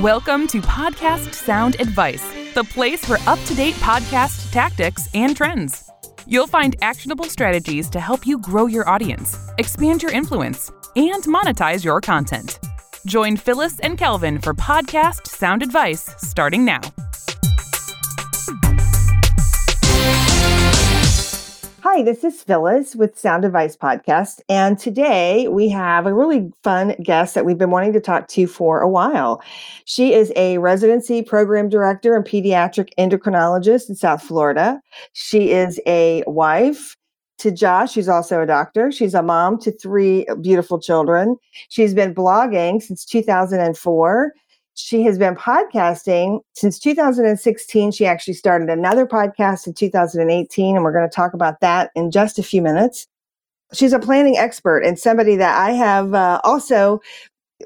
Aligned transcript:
Welcome 0.00 0.46
to 0.46 0.62
Podcast 0.62 1.34
Sound 1.34 1.78
Advice, 1.78 2.24
the 2.54 2.64
place 2.64 3.04
for 3.04 3.18
up 3.28 3.38
to 3.40 3.54
date 3.54 3.74
podcast 3.74 4.50
tactics 4.50 5.06
and 5.12 5.36
trends. 5.36 5.90
You'll 6.26 6.46
find 6.46 6.74
actionable 6.80 7.26
strategies 7.26 7.90
to 7.90 8.00
help 8.00 8.26
you 8.26 8.38
grow 8.38 8.64
your 8.64 8.88
audience, 8.88 9.36
expand 9.58 10.02
your 10.02 10.10
influence, 10.10 10.72
and 10.96 11.22
monetize 11.24 11.84
your 11.84 12.00
content. 12.00 12.60
Join 13.04 13.36
Phyllis 13.36 13.78
and 13.80 13.98
Kelvin 13.98 14.38
for 14.38 14.54
Podcast 14.54 15.26
Sound 15.26 15.62
Advice 15.62 16.14
starting 16.16 16.64
now. 16.64 16.80
Hi, 21.82 22.02
this 22.02 22.24
is 22.24 22.42
Phyllis 22.42 22.94
with 22.94 23.18
Sound 23.18 23.42
Advice 23.42 23.74
Podcast. 23.74 24.42
And 24.50 24.78
today 24.78 25.48
we 25.48 25.70
have 25.70 26.04
a 26.04 26.12
really 26.12 26.52
fun 26.62 26.94
guest 27.02 27.34
that 27.34 27.46
we've 27.46 27.56
been 27.56 27.70
wanting 27.70 27.94
to 27.94 28.00
talk 28.00 28.28
to 28.28 28.46
for 28.46 28.82
a 28.82 28.88
while. 28.88 29.42
She 29.86 30.12
is 30.12 30.30
a 30.36 30.58
residency 30.58 31.22
program 31.22 31.70
director 31.70 32.14
and 32.14 32.22
pediatric 32.22 32.90
endocrinologist 32.98 33.88
in 33.88 33.94
South 33.94 34.22
Florida. 34.22 34.78
She 35.14 35.52
is 35.52 35.80
a 35.86 36.22
wife 36.26 36.96
to 37.38 37.50
Josh, 37.50 37.94
who's 37.94 38.10
also 38.10 38.42
a 38.42 38.46
doctor. 38.46 38.92
She's 38.92 39.14
a 39.14 39.22
mom 39.22 39.58
to 39.60 39.72
three 39.72 40.26
beautiful 40.42 40.78
children. 40.78 41.36
She's 41.70 41.94
been 41.94 42.14
blogging 42.14 42.82
since 42.82 43.06
2004 43.06 44.34
she 44.74 45.02
has 45.04 45.18
been 45.18 45.34
podcasting 45.34 46.40
since 46.54 46.78
2016. 46.78 47.92
She 47.92 48.06
actually 48.06 48.34
started 48.34 48.68
another 48.68 49.06
podcast 49.06 49.66
in 49.66 49.74
2018, 49.74 50.76
and 50.76 50.84
we're 50.84 50.92
going 50.92 51.08
to 51.08 51.14
talk 51.14 51.34
about 51.34 51.60
that 51.60 51.90
in 51.94 52.10
just 52.10 52.38
a 52.38 52.42
few 52.42 52.62
minutes. 52.62 53.06
She's 53.72 53.92
a 53.92 53.98
planning 53.98 54.36
expert 54.36 54.80
and 54.80 54.98
somebody 54.98 55.36
that 55.36 55.56
I 55.56 55.72
have 55.72 56.14
uh, 56.14 56.40
also 56.42 57.00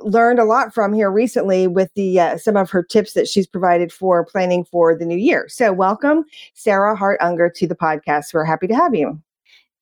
learned 0.02 0.38
a 0.38 0.44
lot 0.44 0.74
from 0.74 0.92
here 0.92 1.10
recently 1.10 1.66
with 1.66 1.90
the 1.94 2.20
uh, 2.20 2.38
some 2.38 2.56
of 2.56 2.70
her 2.70 2.82
tips 2.82 3.14
that 3.14 3.28
she's 3.28 3.46
provided 3.46 3.92
for 3.92 4.24
planning 4.24 4.64
for 4.64 4.96
the 4.96 5.06
new 5.06 5.16
year. 5.16 5.48
So, 5.48 5.72
welcome, 5.72 6.24
Sarah 6.54 6.96
Hart 6.96 7.18
Unger, 7.20 7.48
to 7.50 7.66
the 7.66 7.76
podcast. 7.76 8.34
We're 8.34 8.44
happy 8.44 8.66
to 8.66 8.74
have 8.74 8.94
you. 8.94 9.20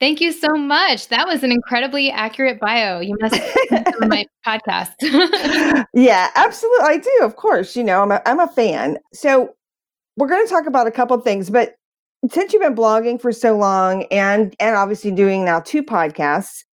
Thank 0.02 0.20
you 0.20 0.32
so 0.32 0.56
much. 0.56 1.06
That 1.10 1.28
was 1.28 1.44
an 1.44 1.52
incredibly 1.52 2.10
accurate 2.10 2.58
bio. 2.58 2.98
You 2.98 3.16
must 3.20 3.40
my 4.00 4.26
podcast. 4.44 4.94
yeah, 5.94 6.28
absolutely. 6.34 6.84
I 6.84 6.96
do, 6.98 7.20
of 7.24 7.36
course. 7.36 7.76
You 7.76 7.84
know, 7.84 8.02
I'm 8.02 8.10
a, 8.10 8.20
I'm 8.26 8.40
a 8.40 8.48
fan. 8.48 8.98
So 9.12 9.54
we're 10.16 10.26
going 10.26 10.44
to 10.44 10.50
talk 10.50 10.66
about 10.66 10.88
a 10.88 10.90
couple 10.90 11.16
things, 11.20 11.50
but 11.50 11.76
since 12.32 12.52
you've 12.52 12.62
been 12.62 12.74
blogging 12.74 13.20
for 13.20 13.30
so 13.30 13.56
long 13.56 14.02
and 14.06 14.56
and 14.58 14.74
obviously 14.74 15.12
doing 15.12 15.44
now 15.44 15.60
two 15.60 15.84
podcasts, 15.84 16.64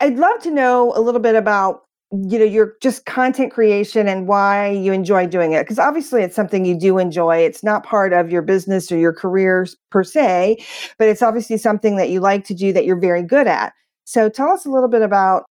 I'd 0.00 0.18
love 0.18 0.42
to 0.42 0.50
know 0.50 0.92
a 0.94 1.00
little 1.00 1.22
bit 1.22 1.34
about 1.34 1.85
you 2.28 2.38
know 2.38 2.44
your 2.44 2.74
just 2.80 3.04
content 3.04 3.52
creation 3.52 4.08
and 4.08 4.26
why 4.26 4.70
you 4.70 4.92
enjoy 4.92 5.26
doing 5.26 5.52
it 5.52 5.64
because 5.64 5.78
obviously 5.78 6.22
it's 6.22 6.36
something 6.36 6.64
you 6.64 6.78
do 6.78 6.98
enjoy 6.98 7.36
it's 7.36 7.62
not 7.62 7.84
part 7.84 8.12
of 8.12 8.30
your 8.30 8.42
business 8.42 8.90
or 8.90 8.96
your 8.96 9.12
career 9.12 9.66
per 9.90 10.02
se 10.02 10.56
but 10.98 11.08
it's 11.08 11.22
obviously 11.22 11.56
something 11.56 11.96
that 11.96 12.10
you 12.10 12.20
like 12.20 12.44
to 12.44 12.54
do 12.54 12.72
that 12.72 12.84
you're 12.84 12.98
very 12.98 13.22
good 13.22 13.46
at 13.46 13.72
so 14.04 14.28
tell 14.28 14.48
us 14.50 14.64
a 14.64 14.70
little 14.70 14.88
bit 14.88 15.02
about 15.02 15.44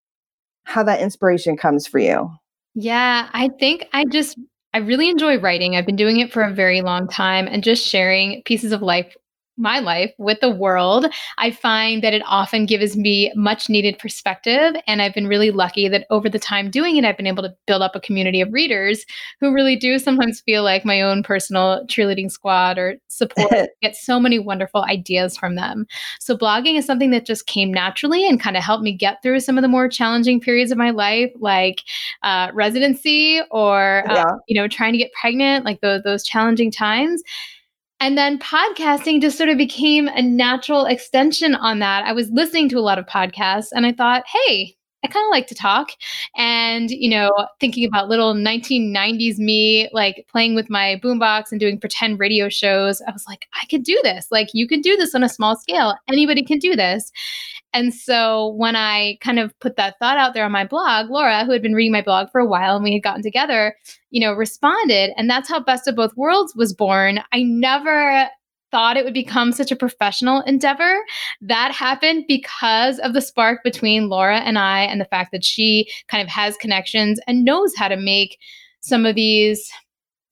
how 0.64 0.82
that 0.82 1.02
inspiration 1.02 1.56
comes 1.56 1.86
for 1.86 2.00
you 2.00 2.30
yeah 2.74 3.30
i 3.34 3.50
think 3.60 3.86
i 3.94 4.04
just 4.06 4.38
I 4.74 4.80
really 4.80 5.10
enjoy 5.10 5.40
writing. 5.40 5.78
I've 5.78 5.86
been 5.86 5.96
doing 5.96 6.20
it 6.20 6.34
for 6.34 6.44
a 6.44 6.54
very 6.54 6.82
long 6.82 7.08
time 7.08 7.48
and 7.48 7.64
just 7.64 7.88
sharing 7.88 8.44
pieces 8.44 8.74
of 8.74 8.82
life 8.82 9.16
my 9.58 9.80
life 9.80 10.12
with 10.18 10.40
the 10.42 10.50
world, 10.50 11.08
I 11.38 11.52
find 11.52 12.04
that 12.04 12.14
it 12.14 12.22
often 12.26 12.66
gives 12.66 12.98
me 12.98 13.32
much 13.36 13.70
needed 13.70 13.98
perspective. 14.00 14.76
And 14.88 15.02
I've 15.02 15.14
been 15.14 15.28
really 15.28 15.52
lucky 15.52 15.88
that 15.88 16.06
over 16.10 16.30
the 16.30 16.40
time 16.40 16.70
doing 16.70 16.98
it, 16.98 17.06
I've 17.06 17.18
been 17.18 17.28
able 17.28 17.44
to 17.44 17.56
build 17.66 17.82
up 17.82 17.96
a 17.96 18.00
community 18.00 18.42
of 18.42 18.52
readers 18.52 19.06
who 19.40 19.54
really 19.54 19.76
do 19.76 19.98
sometimes 20.00 20.42
feel 20.42 20.64
like 20.64 20.86
my 20.86 21.02
own 21.02 21.24
personal 21.24 21.86
cheerleading 21.88 22.30
squad 22.30 22.78
or 22.78 22.96
support, 23.08 23.70
get 23.82 23.96
so 23.96 24.20
many 24.20 24.40
wonderful 24.40 24.84
ideas 24.84 25.38
from 25.38 25.56
them. 25.56 25.86
So, 26.20 26.38
blogging 26.38 26.78
is 26.78 26.86
something 26.86 27.12
that 27.12 27.26
just 27.26 27.48
came 27.48 27.74
naturally 27.74 28.28
and 28.28 28.40
kind 28.40 28.58
of 28.58 28.64
helped 28.64 28.84
me 28.84 28.94
get 28.94 29.22
through 29.22 29.40
some 29.40 29.58
of 29.58 29.62
the 29.62 29.68
more 29.68 29.88
challenging 29.88 30.40
periods 30.40 30.72
of 30.72 30.78
my 30.78 30.90
life, 30.90 31.32
like 31.40 31.82
uh, 32.24 32.52
residency 32.54 33.42
or, 33.52 34.10
uh, 34.10 34.14
yeah. 34.14 34.24
uh, 34.24 34.36
you 34.48 34.60
know, 34.60 34.68
trying 34.68 34.92
to 34.94 34.98
get 34.98 35.12
pregnant, 35.14 35.66
like 35.66 35.82
those, 35.82 36.04
those 36.04 36.24
challenging 36.24 36.72
times. 36.72 37.24
And 38.00 38.18
then 38.18 38.40
podcasting 38.40 39.22
just 39.22 39.38
sort 39.38 39.50
of 39.50 39.58
became 39.58 40.08
a 40.10 40.22
natural 40.22 40.86
extension 40.86 41.56
on 41.56 41.80
that. 41.80 42.06
I 42.06 42.14
was 42.14 42.30
listening 42.32 42.70
to 42.70 42.78
a 42.78 42.82
lot 42.82 43.00
of 43.00 43.06
podcasts 43.06 43.70
and 43.72 43.86
I 43.86 43.94
thought, 43.94 44.24
hey, 44.28 44.76
I 45.06 45.08
kind 45.08 45.24
of 45.24 45.30
like 45.30 45.46
to 45.48 45.56
talk. 45.56 45.92
And, 46.36 46.90
you 46.90 47.08
know, 47.08 47.32
thinking 47.60 47.86
about 47.86 48.10
little 48.10 48.34
1990s 48.34 49.38
me, 49.38 49.88
like 49.94 50.26
playing 50.32 50.56
with 50.56 50.68
my 50.68 51.00
boombox 51.04 51.52
and 51.52 51.60
doing 51.60 51.80
pretend 51.80 52.20
radio 52.20 52.50
shows, 52.50 53.02
I 53.08 53.12
was 53.12 53.26
like, 53.28 53.46
I 53.62 53.68
could 53.68 53.84
do 53.84 54.00
this. 54.02 54.28
Like, 54.32 54.50
you 54.54 54.68
can 54.68 54.82
do 54.82 54.98
this 54.98 55.14
on 55.14 55.24
a 55.24 55.30
small 55.30 55.56
scale. 55.56 55.96
Anybody 56.08 56.44
can 56.44 56.58
do 56.58 56.76
this. 56.76 57.12
And 57.72 57.94
so 57.94 58.54
when 58.58 58.76
I 58.76 59.18
kind 59.22 59.38
of 59.38 59.54
put 59.60 59.76
that 59.76 60.00
thought 60.00 60.18
out 60.18 60.34
there 60.34 60.46
on 60.46 60.52
my 60.52 60.66
blog, 60.66 61.12
Laura, 61.12 61.46
who 61.46 61.52
had 61.52 61.62
been 61.62 61.76
reading 61.76 61.92
my 61.92 62.02
blog 62.02 62.32
for 62.32 62.40
a 62.42 62.48
while 62.48 62.76
and 62.76 62.84
we 62.84 62.94
had 62.94 63.04
gotten 63.04 63.22
together, 63.22 63.76
you 64.10 64.22
know, 64.22 64.34
responded. 64.34 65.12
And 65.18 65.30
that's 65.30 65.50
how 65.50 65.60
Best 65.60 65.88
of 65.88 65.96
Both 65.96 66.16
Worlds 66.16 66.56
was 66.56 66.74
born. 66.74 67.20
I 67.32 67.44
never 67.44 68.28
thought 68.76 68.98
it 68.98 69.06
would 69.06 69.14
become 69.14 69.54
such 69.54 69.72
a 69.72 69.76
professional 69.76 70.42
endeavor. 70.42 71.00
That 71.40 71.72
happened 71.72 72.26
because 72.28 73.00
of 73.00 73.14
the 73.14 73.22
spark 73.22 73.64
between 73.64 74.10
Laura 74.10 74.40
and 74.40 74.60
I 74.60 74.82
and 74.82 75.00
the 75.00 75.06
fact 75.06 75.32
that 75.32 75.46
she 75.46 75.90
kind 76.10 76.22
of 76.22 76.28
has 76.28 76.58
connections 76.58 77.18
and 77.26 77.46
knows 77.46 77.74
how 77.78 77.88
to 77.88 77.96
make 77.96 78.38
some 78.82 79.06
of 79.06 79.16
these 79.16 79.72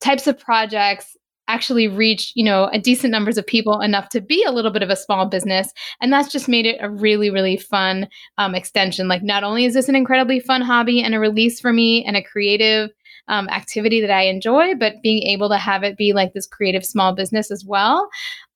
types 0.02 0.28
of 0.28 0.38
projects 0.38 1.16
actually 1.48 1.88
reach 1.88 2.34
you 2.36 2.44
know 2.44 2.70
a 2.74 2.80
decent 2.80 3.12
numbers 3.12 3.38
of 3.38 3.48
people 3.48 3.80
enough 3.80 4.10
to 4.10 4.20
be 4.20 4.44
a 4.44 4.52
little 4.52 4.72
bit 4.72 4.84
of 4.84 4.90
a 4.90 4.96
small 4.96 5.26
business 5.26 5.72
and 6.02 6.12
that's 6.12 6.32
just 6.32 6.48
made 6.48 6.66
it 6.66 6.78
a 6.80 6.90
really 6.90 7.30
really 7.30 7.58
fun 7.58 8.08
um, 8.38 8.56
extension 8.56 9.10
like 9.10 9.24
not 9.24 9.44
only 9.44 9.66
is 9.66 9.74
this 9.74 9.90
an 9.90 9.96
incredibly 9.96 10.40
fun 10.40 10.62
hobby 10.62 11.02
and 11.02 11.14
a 11.14 11.20
release 11.20 11.60
for 11.60 11.74
me 11.74 12.04
and 12.06 12.16
a 12.16 12.24
creative 12.24 12.90
um, 13.28 13.48
activity 13.50 14.02
that 14.02 14.12
i 14.12 14.24
enjoy 14.24 14.76
but 14.76 15.02
being 15.02 15.24
able 15.24 15.50
to 15.50 15.58
have 15.58 15.84
it 15.84 15.98
be 15.98 16.14
like 16.14 16.34
this 16.34 16.48
creative 16.48 16.86
small 16.86 17.14
business 17.14 17.52
as 17.52 17.64
well 17.66 18.10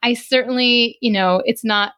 i 0.03 0.13
certainly 0.13 0.97
you 1.01 1.11
know 1.11 1.41
it's 1.45 1.63
not 1.63 1.94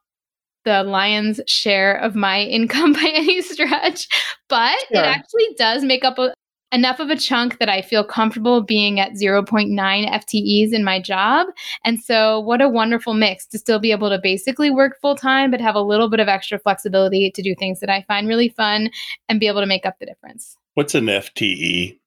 the 0.66 0.84
lion's 0.84 1.40
share 1.48 1.96
of 1.96 2.16
my 2.16 2.42
income 2.44 2.94
by 2.94 3.12
any 3.14 3.42
stretch, 3.42 4.08
but 4.48 4.78
sure. 4.92 5.02
it 5.02 5.06
actually 5.06 5.48
does 5.58 5.84
make 5.84 6.04
up 6.04 6.20
a, 6.20 6.34
enough 6.72 7.00
of 7.00 7.10
a 7.10 7.16
chunk 7.16 7.60
that 7.60 7.70
I 7.70 7.82
feel 7.82 8.04
comfortable 8.04 8.62
being 8.62 9.00
at 9.00 9.14
0.9 9.14 9.74
FTEs 9.76 10.74
in 10.74 10.84
my 10.84 11.02
job. 11.02 11.48
And 11.84 12.00
so, 12.02 12.40
what 12.40 12.62
a 12.62 12.70
wonderful 12.70 13.14
mix 13.14 13.46
to 13.48 13.58
still 13.58 13.80
be 13.80 13.92
able 13.92 14.10
to 14.10 14.20
basically 14.22 14.70
work 14.70 15.00
full 15.02 15.16
time, 15.16 15.52
but 15.52 15.62
have 15.62 15.76
a 15.76 15.82
little 15.82 16.10
bit 16.10 16.20
of 16.20 16.28
extra 16.28 16.60
flexibility 16.60 17.32
to 17.32 17.42
do 17.42 17.56
things 17.56 17.80
that 17.80 17.90
I 17.90 18.04
find 18.08 18.28
really 18.28 18.50
fun 18.50 18.90
and 19.28 19.40
be 19.40 19.48
able 19.48 19.62
to 19.62 19.68
make 19.68 19.86
up 19.86 19.98
the 20.00 20.06
difference. 20.06 20.56
What's 20.76 20.96
an 20.96 21.06
FTE? 21.06 21.99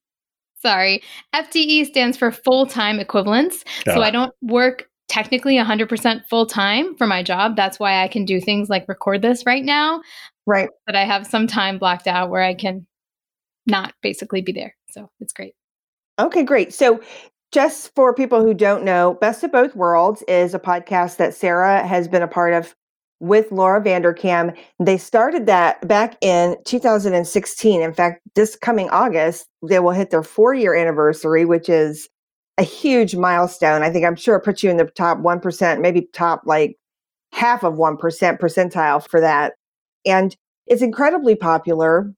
Sorry, 0.62 1.02
FTE 1.34 1.86
stands 1.86 2.16
for 2.16 2.30
full 2.30 2.66
time 2.66 3.00
equivalence. 3.00 3.64
So. 3.84 4.00
I 4.00 4.10
don't 4.10 4.32
work 4.42 4.88
technically 5.08 5.56
100% 5.56 6.22
full 6.28 6.46
time 6.46 6.96
for 6.96 7.06
my 7.06 7.22
job. 7.22 7.56
That's 7.56 7.78
why 7.78 8.02
I 8.02 8.08
can 8.08 8.24
do 8.24 8.40
things 8.40 8.70
like 8.70 8.88
record 8.88 9.20
this 9.20 9.44
right 9.44 9.64
now. 9.64 10.00
Right. 10.46 10.70
But 10.86 10.96
I 10.96 11.04
have 11.04 11.26
some 11.26 11.46
time 11.46 11.78
blocked 11.78 12.06
out 12.06 12.30
where 12.30 12.42
I 12.42 12.54
can 12.54 12.86
not 13.66 13.92
basically 14.02 14.40
be 14.40 14.52
there. 14.52 14.74
So 14.90 15.10
it's 15.20 15.32
great. 15.32 15.54
Okay, 16.18 16.42
great. 16.44 16.72
So 16.72 17.00
just 17.52 17.94
for 17.94 18.14
people 18.14 18.42
who 18.42 18.54
don't 18.54 18.84
know, 18.84 19.18
Best 19.20 19.44
of 19.44 19.52
Both 19.52 19.76
Worlds 19.76 20.22
is 20.28 20.54
a 20.54 20.58
podcast 20.58 21.16
that 21.18 21.34
Sarah 21.34 21.86
has 21.86 22.08
been 22.08 22.22
a 22.22 22.28
part 22.28 22.54
of 22.54 22.74
with 23.22 23.52
Laura 23.52 23.80
Vanderkam. 23.80 24.54
They 24.80 24.98
started 24.98 25.46
that 25.46 25.86
back 25.86 26.16
in 26.20 26.56
2016. 26.64 27.80
In 27.80 27.94
fact, 27.94 28.20
this 28.34 28.56
coming 28.56 28.90
August, 28.90 29.46
they 29.66 29.78
will 29.78 29.92
hit 29.92 30.10
their 30.10 30.24
four 30.24 30.54
year 30.54 30.74
anniversary, 30.74 31.44
which 31.44 31.68
is 31.68 32.08
a 32.58 32.64
huge 32.64 33.14
milestone. 33.14 33.82
I 33.82 33.90
think 33.90 34.04
I'm 34.04 34.16
sure 34.16 34.34
it 34.34 34.44
puts 34.44 34.64
you 34.64 34.70
in 34.70 34.76
the 34.76 34.86
top 34.86 35.18
1%, 35.18 35.80
maybe 35.80 36.08
top 36.12 36.42
like 36.46 36.76
half 37.32 37.62
of 37.62 37.74
1% 37.74 37.98
percentile 38.00 39.08
for 39.08 39.20
that. 39.20 39.52
And 40.04 40.36
it's 40.66 40.82
incredibly 40.82 41.36
popular. 41.36 42.12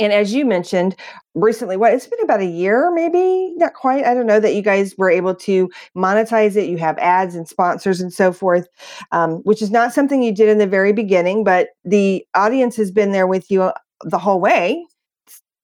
And 0.00 0.14
as 0.14 0.32
you 0.32 0.46
mentioned 0.46 0.96
recently, 1.34 1.76
what 1.76 1.92
it's 1.92 2.06
been 2.06 2.20
about 2.22 2.40
a 2.40 2.46
year, 2.46 2.90
maybe 2.90 3.52
not 3.56 3.74
quite. 3.74 4.04
I 4.04 4.14
don't 4.14 4.26
know 4.26 4.40
that 4.40 4.54
you 4.54 4.62
guys 4.62 4.94
were 4.96 5.10
able 5.10 5.34
to 5.36 5.70
monetize 5.94 6.56
it. 6.56 6.70
You 6.70 6.78
have 6.78 6.96
ads 6.98 7.34
and 7.34 7.46
sponsors 7.46 8.00
and 8.00 8.12
so 8.12 8.32
forth, 8.32 8.66
um, 9.12 9.36
which 9.42 9.60
is 9.60 9.70
not 9.70 9.92
something 9.92 10.22
you 10.22 10.34
did 10.34 10.48
in 10.48 10.56
the 10.56 10.66
very 10.66 10.94
beginning, 10.94 11.44
but 11.44 11.68
the 11.84 12.26
audience 12.34 12.76
has 12.76 12.90
been 12.90 13.12
there 13.12 13.26
with 13.26 13.50
you 13.50 13.62
uh, 13.62 13.72
the 14.04 14.18
whole 14.18 14.40
way. 14.40 14.84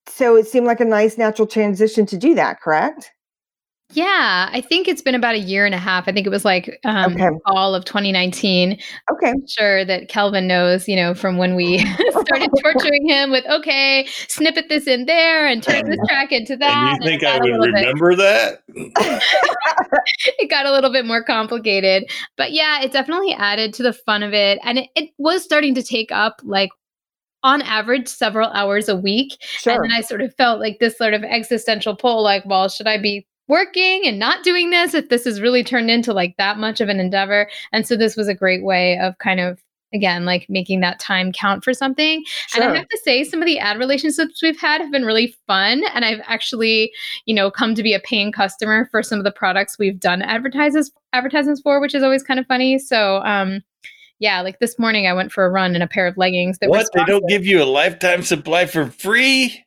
So 0.07 0.35
it 0.35 0.47
seemed 0.47 0.67
like 0.67 0.79
a 0.79 0.85
nice 0.85 1.17
natural 1.17 1.47
transition 1.47 2.05
to 2.05 2.17
do 2.17 2.35
that, 2.35 2.61
correct? 2.61 3.11
Yeah, 3.93 4.49
I 4.51 4.59
think 4.59 4.89
it's 4.89 5.01
been 5.01 5.15
about 5.15 5.35
a 5.35 5.39
year 5.39 5.65
and 5.65 5.73
a 5.73 5.77
half. 5.77 6.09
I 6.09 6.11
think 6.11 6.27
it 6.27 6.29
was 6.29 6.43
like 6.43 6.77
um, 6.83 7.13
Okay. 7.13 7.29
all 7.45 7.73
of 7.73 7.85
2019. 7.85 8.73
Okay. 9.11 9.29
I'm 9.29 9.47
sure 9.47 9.85
that 9.85 10.09
Kelvin 10.09 10.45
knows, 10.45 10.89
you 10.89 10.95
know, 10.97 11.13
from 11.13 11.37
when 11.37 11.55
we 11.55 11.79
started 12.11 12.49
torturing 12.61 13.07
him 13.07 13.31
with, 13.31 13.45
okay, 13.49 14.05
snippet 14.27 14.67
this 14.67 14.87
in 14.87 15.05
there 15.05 15.47
and 15.47 15.63
turn 15.63 15.89
this 15.89 15.97
track 16.09 16.33
into 16.33 16.57
that. 16.57 16.69
And 16.69 17.01
and 17.01 17.03
you 17.03 17.09
it 17.15 17.19
think 17.19 17.23
I 17.23 17.39
would 17.39 17.49
little 17.49 17.65
bit- 17.73 17.79
remember 17.79 18.15
that? 18.15 18.63
it 20.39 20.49
got 20.49 20.65
a 20.65 20.71
little 20.71 20.91
bit 20.91 21.05
more 21.05 21.23
complicated. 21.23 22.11
But 22.35 22.51
yeah, 22.51 22.81
it 22.81 22.91
definitely 22.91 23.33
added 23.33 23.73
to 23.75 23.83
the 23.83 23.93
fun 23.93 24.21
of 24.21 24.33
it. 24.33 24.59
And 24.63 24.79
it, 24.79 24.89
it 24.95 25.09
was 25.17 25.43
starting 25.43 25.73
to 25.75 25.83
take 25.83 26.11
up 26.11 26.41
like 26.43 26.71
on 27.43 27.61
average 27.61 28.07
several 28.07 28.49
hours 28.49 28.89
a 28.89 28.95
week. 28.95 29.37
Sure. 29.41 29.73
And 29.73 29.83
then 29.85 29.91
I 29.91 30.01
sort 30.01 30.21
of 30.21 30.33
felt 30.35 30.59
like 30.59 30.79
this 30.79 30.97
sort 30.97 31.13
of 31.13 31.23
existential 31.23 31.95
pull 31.95 32.23
like, 32.23 32.43
well, 32.45 32.67
should 32.67 32.87
I 32.87 32.97
be 32.99 33.26
working 33.47 34.05
and 34.05 34.19
not 34.19 34.43
doing 34.43 34.69
this 34.69 34.93
if 34.93 35.09
this 35.09 35.25
has 35.25 35.41
really 35.41 35.63
turned 35.63 35.89
into 35.89 36.13
like 36.13 36.35
that 36.37 36.57
much 36.57 36.81
of 36.81 36.89
an 36.89 36.99
endeavor? 36.99 37.49
And 37.71 37.87
so 37.87 37.95
this 37.95 38.15
was 38.15 38.27
a 38.27 38.33
great 38.33 38.63
way 38.63 38.97
of 38.99 39.17
kind 39.19 39.39
of 39.39 39.61
again 39.93 40.25
like 40.25 40.45
making 40.49 40.81
that 40.81 40.99
time 40.99 41.31
count 41.31 41.63
for 41.63 41.73
something 41.73 42.23
and 42.53 42.63
i 42.63 42.75
have 42.75 42.87
to 42.87 42.99
say 43.03 43.23
some 43.23 43.41
of 43.41 43.45
the 43.45 43.57
ad 43.59 43.79
relationships 43.79 44.41
we've 44.41 44.59
had 44.59 44.81
have 44.81 44.91
been 44.91 45.05
really 45.05 45.35
fun 45.47 45.81
and 45.93 46.03
i've 46.03 46.19
actually 46.25 46.91
you 47.25 47.33
know 47.33 47.49
come 47.49 47.73
to 47.73 47.83
be 47.83 47.93
a 47.93 47.99
paying 47.99 48.31
customer 48.31 48.87
for 48.91 49.01
some 49.01 49.17
of 49.17 49.23
the 49.23 49.31
products 49.31 49.79
we've 49.79 49.99
done 49.99 50.21
advertises 50.21 50.91
advertisements 51.13 51.61
for 51.61 51.79
which 51.79 51.95
is 51.95 52.03
always 52.03 52.23
kind 52.23 52.39
of 52.39 52.45
funny 52.47 52.77
so 52.77 53.21
um 53.23 53.61
yeah 54.19 54.41
like 54.41 54.59
this 54.59 54.77
morning 54.77 55.07
i 55.07 55.13
went 55.13 55.31
for 55.31 55.45
a 55.45 55.49
run 55.49 55.75
in 55.75 55.81
a 55.81 55.87
pair 55.87 56.05
of 56.05 56.17
leggings 56.17 56.57
that 56.59 56.69
What? 56.69 56.89
They 56.93 57.05
don't 57.05 57.27
give 57.29 57.45
you 57.45 57.61
a 57.61 57.65
lifetime 57.65 58.23
supply 58.23 58.65
for 58.65 58.87
free? 58.87 59.63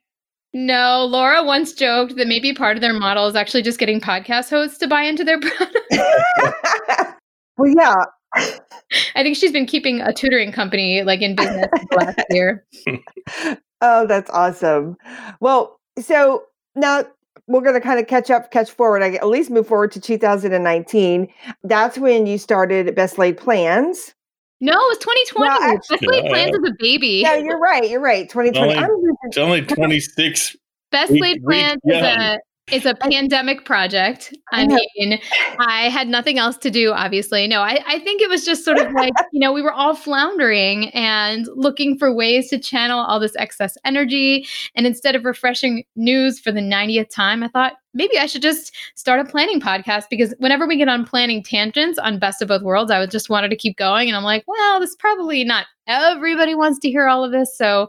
No 0.53 1.05
laura 1.05 1.43
once 1.45 1.73
joked 1.73 2.17
that 2.17 2.27
maybe 2.27 2.53
part 2.53 2.77
of 2.77 2.81
their 2.81 2.93
model 2.93 3.27
is 3.27 3.37
actually 3.37 3.63
just 3.63 3.79
getting 3.79 4.01
podcast 4.01 4.51
hosts 4.51 4.79
to 4.79 4.87
buy 4.89 5.03
into 5.03 5.25
their 5.25 5.41
product 5.41 5.77
well, 7.57 7.73
yeah. 7.77 8.05
i 9.15 9.23
think 9.23 9.37
she's 9.37 9.53
been 9.53 9.67
keeping 9.67 10.01
a 10.01 10.13
tutoring 10.13 10.53
company 10.53 11.03
like 11.03 11.21
in 11.21 11.37
business 11.37 11.69
last 11.93 12.25
year 12.31 12.65
Oh, 13.81 14.07
that's 14.07 14.31
awesome. 14.31 14.97
Well, 15.41 15.81
so 15.99 16.45
now 16.75 17.05
we're 17.47 17.63
going 17.63 17.75
to 17.75 17.81
kind 17.81 17.99
of 17.99 18.07
catch 18.07 18.31
up, 18.31 18.51
catch 18.51 18.71
forward. 18.71 19.03
I 19.03 19.15
at 19.15 19.27
least 19.27 19.51
move 19.51 19.67
forward 19.67 19.93
to 19.93 20.01
2019. 20.01 21.29
That's 21.65 21.99
when 21.99 22.27
you 22.27 22.39
started 22.39 22.95
Best 22.95 23.19
Laid 23.19 23.39
Plans. 23.39 24.15
No 24.61 24.73
it 24.73 24.75
was 24.75 24.99
2020 24.99 25.49
Well, 25.49 25.59
well, 25.61 25.77
actually- 25.77 25.97
best 25.97 26.11
laid 26.11 26.31
plans 26.31 26.57
is 26.57 26.71
a 26.71 26.75
baby 26.79 27.09
Yeah, 27.23 27.37
you're 27.37 27.59
right. 27.59 27.89
You're 27.89 28.01
right. 28.01 28.29
2020. 28.29 28.75
Only- 28.75 29.13
It's 29.25 29.39
only 29.39 29.63
26. 29.63 30.57
Best 30.91 31.13
We- 31.13 31.21
laid 31.21 31.43
plans 31.45 31.81
yeah. 31.85 31.99
is 31.99 32.37
a 32.37 32.39
is 32.73 32.87
a 32.87 32.95
pandemic 32.95 33.65
project. 33.65 34.35
I 34.53 34.67
mean, 34.67 35.21
I 35.59 35.89
had 35.89 36.09
nothing 36.09 36.39
else 36.39 36.57
to 36.59 36.71
do, 36.71 36.93
obviously. 36.93 37.47
No, 37.47 37.61
I, 37.61 37.83
I 37.87 37.99
think 38.01 38.23
it 38.23 38.29
was 38.29 38.45
just 38.45 38.65
sort 38.65 38.79
of 38.79 38.93
like, 38.95 39.13
you 39.33 39.41
know, 39.41 39.53
we 39.53 39.63
were 39.63 39.73
all 39.73 39.95
floundering 39.95 40.91
and 40.91 41.49
looking 41.55 41.99
for 41.99 42.13
ways 42.13 42.49
to 42.51 42.59
channel 42.59 43.01
all 43.01 43.21
this 43.21 43.37
excess 43.37 43.77
energy. 43.85 44.47
And 44.75 44.87
instead 44.87 45.15
of 45.15 45.25
refreshing 45.25 45.85
news 45.97 46.39
for 46.39 46.53
the 46.53 46.61
90th 46.61 47.11
time, 47.11 47.43
I 47.43 47.49
thought 47.49 47.75
maybe 47.95 48.19
I 48.19 48.27
should 48.27 48.43
just 48.43 48.75
start 48.95 49.21
a 49.21 49.25
planning 49.25 49.61
podcast 49.61 50.05
because 50.11 50.35
whenever 50.39 50.67
we 50.67 50.77
get 50.77 50.89
on 50.89 51.05
planning 51.05 51.43
tangents 51.43 51.99
on 51.99 52.19
Best 52.19 52.43
of 52.43 52.49
Both 52.49 52.63
Worlds, 52.63 52.91
I 52.91 52.99
would 52.99 53.11
just 53.11 53.31
wanted 53.31 53.49
to 53.51 53.57
keep 53.57 53.77
going. 53.77 54.09
And 54.09 54.17
I'm 54.17 54.25
like, 54.25 54.45
well, 54.47 54.81
this 54.81 54.97
probably 54.97 55.45
not 55.45 55.67
everybody 55.87 56.55
wants 56.55 56.79
to 56.81 56.91
hear 56.91 57.09
all 57.09 57.25
of 57.25 57.33
this. 57.33 57.57
So 57.57 57.89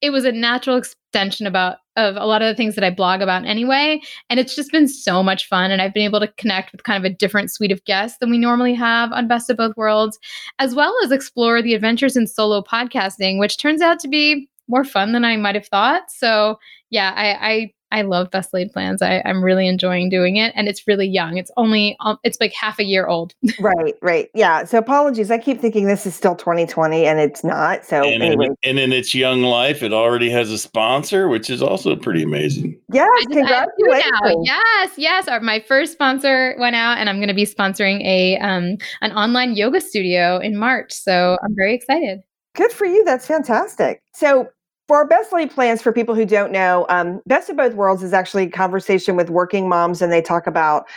it 0.00 0.10
was 0.10 0.24
a 0.24 0.32
natural 0.32 0.76
extension 0.76 1.46
about 1.46 1.78
of 1.98 2.16
a 2.16 2.24
lot 2.24 2.40
of 2.40 2.48
the 2.48 2.54
things 2.54 2.74
that 2.76 2.84
I 2.84 2.90
blog 2.90 3.20
about 3.20 3.44
anyway. 3.44 4.00
And 4.30 4.40
it's 4.40 4.54
just 4.54 4.72
been 4.72 4.88
so 4.88 5.22
much 5.22 5.46
fun. 5.46 5.70
And 5.70 5.82
I've 5.82 5.92
been 5.92 6.04
able 6.04 6.20
to 6.20 6.28
connect 6.38 6.72
with 6.72 6.84
kind 6.84 7.04
of 7.04 7.10
a 7.10 7.14
different 7.14 7.52
suite 7.52 7.72
of 7.72 7.84
guests 7.84 8.18
than 8.18 8.30
we 8.30 8.38
normally 8.38 8.74
have 8.74 9.12
on 9.12 9.28
Best 9.28 9.50
of 9.50 9.56
Both 9.56 9.76
Worlds, 9.76 10.18
as 10.58 10.74
well 10.74 10.94
as 11.04 11.12
explore 11.12 11.60
the 11.60 11.74
adventures 11.74 12.16
in 12.16 12.26
solo 12.26 12.62
podcasting, 12.62 13.38
which 13.38 13.58
turns 13.58 13.82
out 13.82 13.98
to 14.00 14.08
be 14.08 14.48
more 14.68 14.84
fun 14.84 15.12
than 15.12 15.24
I 15.24 15.36
might 15.36 15.54
have 15.54 15.66
thought. 15.66 16.10
So 16.10 16.58
yeah, 16.90 17.12
I 17.16 17.50
I, 17.50 17.72
I 17.90 18.02
love 18.02 18.30
Best 18.30 18.52
Laid 18.52 18.72
Plans. 18.72 19.00
I, 19.02 19.22
I'm 19.24 19.42
really 19.42 19.66
enjoying 19.66 20.08
doing 20.08 20.36
it. 20.36 20.52
And 20.54 20.68
it's 20.68 20.86
really 20.86 21.06
young. 21.06 21.36
It's 21.38 21.50
only 21.56 21.96
um, 22.00 22.18
it's 22.22 22.38
like 22.40 22.52
half 22.52 22.78
a 22.78 22.84
year 22.84 23.06
old. 23.06 23.34
right, 23.60 23.94
right. 24.02 24.28
Yeah. 24.34 24.64
So 24.64 24.78
apologies. 24.78 25.30
I 25.30 25.38
keep 25.38 25.60
thinking 25.60 25.86
this 25.86 26.06
is 26.06 26.14
still 26.14 26.36
2020 26.36 27.06
and 27.06 27.18
it's 27.18 27.42
not. 27.42 27.84
So 27.84 28.02
And, 28.02 28.22
anyway, 28.22 28.46
in, 28.46 28.56
and 28.64 28.78
in 28.78 28.92
its 28.92 29.14
young 29.14 29.42
life, 29.42 29.82
it 29.82 29.92
already 29.92 30.30
has 30.30 30.50
a 30.50 30.58
sponsor, 30.58 31.28
which 31.28 31.48
is 31.50 31.62
also 31.62 31.96
pretty 31.96 32.22
amazing. 32.22 32.78
yes, 32.92 33.08
I 33.10 33.24
just- 33.32 33.38
I 33.38 33.54
have 33.54 33.68
two 33.78 33.86
now. 33.86 34.00
congratulations. 34.00 34.46
Yes, 34.46 34.90
yes. 34.96 35.28
Our, 35.28 35.40
my 35.40 35.60
first 35.60 35.92
sponsor 35.92 36.54
went 36.58 36.76
out, 36.76 36.98
and 36.98 37.08
I'm 37.08 37.16
going 37.16 37.28
to 37.28 37.34
be 37.34 37.46
sponsoring 37.46 38.02
a 38.04 38.36
um, 38.38 38.76
an 39.00 39.12
online 39.12 39.54
yoga 39.56 39.80
studio 39.80 40.38
in 40.38 40.56
March. 40.56 40.92
So 40.92 41.38
I'm 41.42 41.54
very 41.56 41.74
excited. 41.74 42.20
Good 42.54 42.72
for 42.72 42.86
you. 42.86 43.04
That's 43.04 43.26
fantastic. 43.26 44.02
So, 44.14 44.48
for 44.88 44.96
our 44.96 45.06
best 45.06 45.32
laid 45.32 45.50
plans, 45.50 45.82
for 45.82 45.92
people 45.92 46.14
who 46.14 46.24
don't 46.24 46.50
know, 46.50 46.86
um, 46.88 47.20
Best 47.26 47.50
of 47.50 47.56
Both 47.56 47.74
Worlds 47.74 48.02
is 48.02 48.14
actually 48.14 48.44
a 48.44 48.50
conversation 48.50 49.14
with 49.14 49.28
working 49.28 49.68
moms, 49.68 50.00
and 50.00 50.10
they 50.10 50.22
talk 50.22 50.46
about 50.46 50.88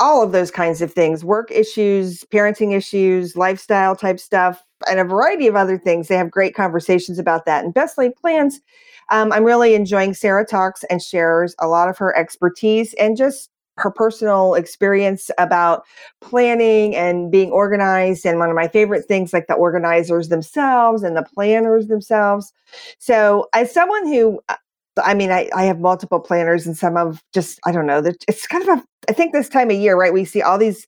all 0.00 0.22
of 0.22 0.32
those 0.32 0.50
kinds 0.50 0.82
of 0.82 0.92
things 0.92 1.24
work 1.24 1.50
issues, 1.52 2.24
parenting 2.24 2.76
issues, 2.76 3.36
lifestyle 3.36 3.94
type 3.94 4.18
stuff, 4.18 4.62
and 4.90 4.98
a 4.98 5.04
variety 5.04 5.46
of 5.46 5.54
other 5.54 5.78
things. 5.78 6.08
They 6.08 6.16
have 6.16 6.30
great 6.30 6.56
conversations 6.56 7.20
about 7.20 7.46
that. 7.46 7.64
And 7.64 7.72
Best 7.72 7.96
Laid 7.96 8.16
Plans, 8.16 8.60
um, 9.10 9.32
I'm 9.32 9.44
really 9.44 9.76
enjoying 9.76 10.12
Sarah 10.12 10.44
talks 10.44 10.82
and 10.90 11.00
shares 11.00 11.54
a 11.60 11.68
lot 11.68 11.88
of 11.88 11.96
her 11.98 12.16
expertise 12.18 12.94
and 12.94 13.16
just 13.16 13.48
her 13.76 13.90
personal 13.90 14.54
experience 14.54 15.30
about 15.38 15.82
planning 16.20 16.94
and 16.94 17.30
being 17.30 17.50
organized 17.50 18.24
and 18.24 18.38
one 18.38 18.48
of 18.48 18.56
my 18.56 18.68
favorite 18.68 19.04
things 19.06 19.32
like 19.32 19.46
the 19.46 19.54
organizers 19.54 20.28
themselves 20.28 21.02
and 21.02 21.16
the 21.16 21.26
planners 21.34 21.88
themselves 21.88 22.52
so 22.98 23.48
as 23.52 23.72
someone 23.72 24.06
who 24.06 24.40
uh, 24.48 24.56
i 25.04 25.14
mean 25.14 25.30
i, 25.30 25.48
I 25.54 25.64
have 25.64 25.80
multiple 25.80 26.20
planners 26.20 26.66
and 26.66 26.76
some 26.76 26.96
of 26.96 27.22
just 27.32 27.58
i 27.66 27.72
don't 27.72 27.86
know 27.86 28.00
that 28.00 28.24
it's 28.28 28.46
kind 28.46 28.66
of 28.68 28.78
a 28.78 28.82
i 29.08 29.12
think 29.12 29.32
this 29.32 29.48
time 29.48 29.70
of 29.70 29.76
year 29.76 29.96
right 29.96 30.12
we 30.12 30.24
see 30.24 30.42
all 30.42 30.58
these 30.58 30.86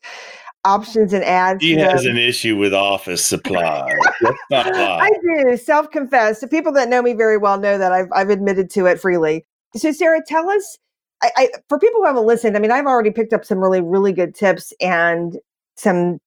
options 0.64 1.12
and 1.12 1.24
ads 1.24 1.62
He 1.62 1.76
has 1.76 2.02
them. 2.02 2.12
an 2.12 2.18
issue 2.18 2.56
with 2.56 2.74
office 2.74 3.24
supplies. 3.24 3.88
Let's 4.20 4.38
not 4.50 4.66
lie. 4.74 4.98
I 5.00 5.44
do 5.46 5.56
self 5.56 5.90
confess. 5.90 6.40
The 6.40 6.48
people 6.48 6.72
that 6.72 6.88
know 6.88 7.02
me 7.02 7.12
very 7.14 7.38
well 7.38 7.58
know 7.58 7.78
that 7.78 7.92
I've 7.92 8.08
I've 8.12 8.30
admitted 8.30 8.68
to 8.70 8.86
it 8.86 9.00
freely. 9.00 9.44
So, 9.76 9.92
Sarah, 9.92 10.20
tell 10.26 10.50
us. 10.50 10.76
I, 11.22 11.30
I 11.36 11.48
for 11.68 11.78
people 11.78 12.00
who 12.00 12.06
haven't 12.06 12.26
listened, 12.26 12.56
I 12.56 12.60
mean, 12.60 12.70
I've 12.70 12.86
already 12.86 13.10
picked 13.10 13.32
up 13.32 13.44
some 13.44 13.58
really 13.58 13.80
really 13.80 14.12
good 14.12 14.34
tips 14.34 14.72
and 14.80 15.38
some 15.76 16.18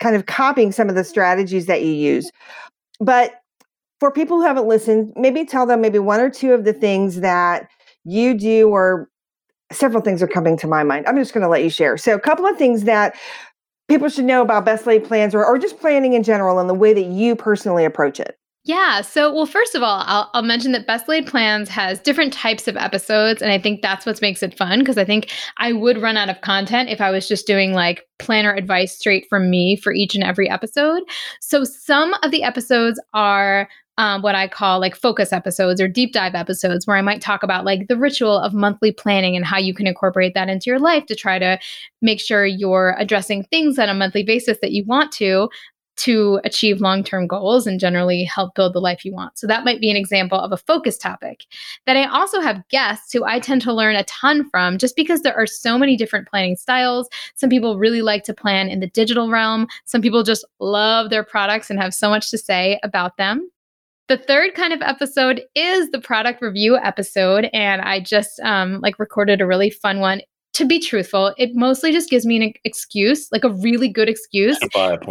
kind 0.00 0.14
of 0.14 0.26
copying 0.26 0.72
some 0.72 0.88
of 0.88 0.94
the 0.94 1.04
strategies 1.04 1.66
that 1.66 1.82
you 1.82 1.92
use. 1.92 2.30
But 3.00 3.34
for 4.00 4.10
people 4.10 4.36
who 4.38 4.44
haven't 4.44 4.66
listened, 4.66 5.12
maybe 5.16 5.44
tell 5.44 5.66
them 5.66 5.80
maybe 5.80 5.98
one 5.98 6.20
or 6.20 6.30
two 6.30 6.52
of 6.52 6.64
the 6.64 6.72
things 6.72 7.20
that 7.20 7.68
you 8.04 8.34
do 8.34 8.68
or 8.68 9.08
several 9.72 10.02
things 10.02 10.22
are 10.22 10.28
coming 10.28 10.56
to 10.58 10.66
my 10.66 10.82
mind. 10.82 11.06
I'm 11.06 11.16
just 11.16 11.32
going 11.32 11.42
to 11.42 11.48
let 11.48 11.62
you 11.62 11.70
share. 11.70 11.96
So, 11.96 12.14
a 12.14 12.20
couple 12.20 12.46
of 12.46 12.56
things 12.56 12.84
that 12.84 13.16
people 13.88 14.08
should 14.08 14.24
know 14.24 14.42
about 14.42 14.64
best 14.64 14.86
laid 14.86 15.04
plans 15.04 15.34
or, 15.34 15.44
or 15.44 15.58
just 15.58 15.78
planning 15.78 16.12
in 16.12 16.22
general 16.22 16.58
and 16.58 16.68
the 16.68 16.74
way 16.74 16.92
that 16.92 17.06
you 17.06 17.36
personally 17.36 17.84
approach 17.84 18.20
it. 18.20 18.38
Yeah. 18.66 19.00
So, 19.02 19.32
well, 19.32 19.46
first 19.46 19.76
of 19.76 19.84
all, 19.84 20.02
I'll, 20.06 20.28
I'll 20.34 20.42
mention 20.42 20.72
that 20.72 20.88
Best 20.88 21.06
Laid 21.06 21.28
Plans 21.28 21.68
has 21.68 22.00
different 22.00 22.32
types 22.32 22.66
of 22.66 22.76
episodes. 22.76 23.40
And 23.40 23.52
I 23.52 23.60
think 23.60 23.80
that's 23.80 24.04
what 24.04 24.20
makes 24.20 24.42
it 24.42 24.58
fun 24.58 24.80
because 24.80 24.98
I 24.98 25.04
think 25.04 25.32
I 25.58 25.72
would 25.72 26.02
run 26.02 26.16
out 26.16 26.28
of 26.28 26.40
content 26.40 26.88
if 26.88 27.00
I 27.00 27.12
was 27.12 27.28
just 27.28 27.46
doing 27.46 27.74
like 27.74 28.04
planner 28.18 28.52
advice 28.52 28.98
straight 28.98 29.24
from 29.28 29.50
me 29.50 29.76
for 29.76 29.92
each 29.92 30.16
and 30.16 30.24
every 30.24 30.50
episode. 30.50 31.04
So, 31.40 31.62
some 31.62 32.14
of 32.24 32.32
the 32.32 32.42
episodes 32.42 33.00
are 33.14 33.68
um, 33.98 34.20
what 34.20 34.34
I 34.34 34.48
call 34.48 34.80
like 34.80 34.96
focus 34.96 35.32
episodes 35.32 35.80
or 35.80 35.86
deep 35.86 36.12
dive 36.12 36.34
episodes, 36.34 36.88
where 36.88 36.96
I 36.96 37.02
might 37.02 37.22
talk 37.22 37.44
about 37.44 37.64
like 37.64 37.86
the 37.86 37.96
ritual 37.96 38.36
of 38.36 38.52
monthly 38.52 38.90
planning 38.90 39.36
and 39.36 39.46
how 39.46 39.58
you 39.58 39.74
can 39.74 39.86
incorporate 39.86 40.34
that 40.34 40.48
into 40.48 40.68
your 40.68 40.80
life 40.80 41.06
to 41.06 41.14
try 41.14 41.38
to 41.38 41.58
make 42.02 42.20
sure 42.20 42.44
you're 42.44 42.96
addressing 42.98 43.44
things 43.44 43.78
on 43.78 43.88
a 43.88 43.94
monthly 43.94 44.24
basis 44.24 44.58
that 44.60 44.72
you 44.72 44.84
want 44.84 45.12
to 45.12 45.48
to 45.96 46.40
achieve 46.44 46.80
long 46.80 47.02
term 47.02 47.26
goals 47.26 47.66
and 47.66 47.80
generally 47.80 48.24
help 48.24 48.54
build 48.54 48.74
the 48.74 48.80
life 48.80 49.04
you 49.04 49.12
want. 49.12 49.38
So, 49.38 49.46
that 49.46 49.64
might 49.64 49.80
be 49.80 49.90
an 49.90 49.96
example 49.96 50.38
of 50.38 50.52
a 50.52 50.56
focus 50.56 50.98
topic. 50.98 51.44
Then, 51.86 51.96
I 51.96 52.04
also 52.10 52.40
have 52.40 52.66
guests 52.68 53.12
who 53.12 53.24
I 53.24 53.40
tend 53.40 53.62
to 53.62 53.72
learn 53.72 53.96
a 53.96 54.04
ton 54.04 54.48
from 54.50 54.78
just 54.78 54.96
because 54.96 55.22
there 55.22 55.36
are 55.36 55.46
so 55.46 55.78
many 55.78 55.96
different 55.96 56.28
planning 56.28 56.56
styles. 56.56 57.08
Some 57.34 57.50
people 57.50 57.78
really 57.78 58.02
like 58.02 58.24
to 58.24 58.34
plan 58.34 58.68
in 58.68 58.80
the 58.80 58.88
digital 58.88 59.30
realm, 59.30 59.66
some 59.84 60.02
people 60.02 60.22
just 60.22 60.44
love 60.60 61.10
their 61.10 61.24
products 61.24 61.70
and 61.70 61.80
have 61.80 61.94
so 61.94 62.08
much 62.08 62.30
to 62.30 62.38
say 62.38 62.78
about 62.82 63.16
them. 63.16 63.50
The 64.08 64.16
third 64.16 64.54
kind 64.54 64.72
of 64.72 64.82
episode 64.82 65.42
is 65.56 65.90
the 65.90 66.00
product 66.00 66.40
review 66.40 66.76
episode, 66.76 67.48
and 67.52 67.82
I 67.82 67.98
just 67.98 68.38
um, 68.40 68.80
like 68.80 69.00
recorded 69.00 69.40
a 69.40 69.46
really 69.46 69.70
fun 69.70 69.98
one. 69.98 70.20
To 70.54 70.64
be 70.64 70.78
truthful, 70.78 71.34
it 71.36 71.50
mostly 71.54 71.92
just 71.92 72.08
gives 72.08 72.24
me 72.24 72.36
an 72.36 72.52
excuse, 72.64 73.28
like 73.32 73.44
a 73.44 73.50
really 73.50 73.88
good 73.88 74.08
excuse 74.08 74.58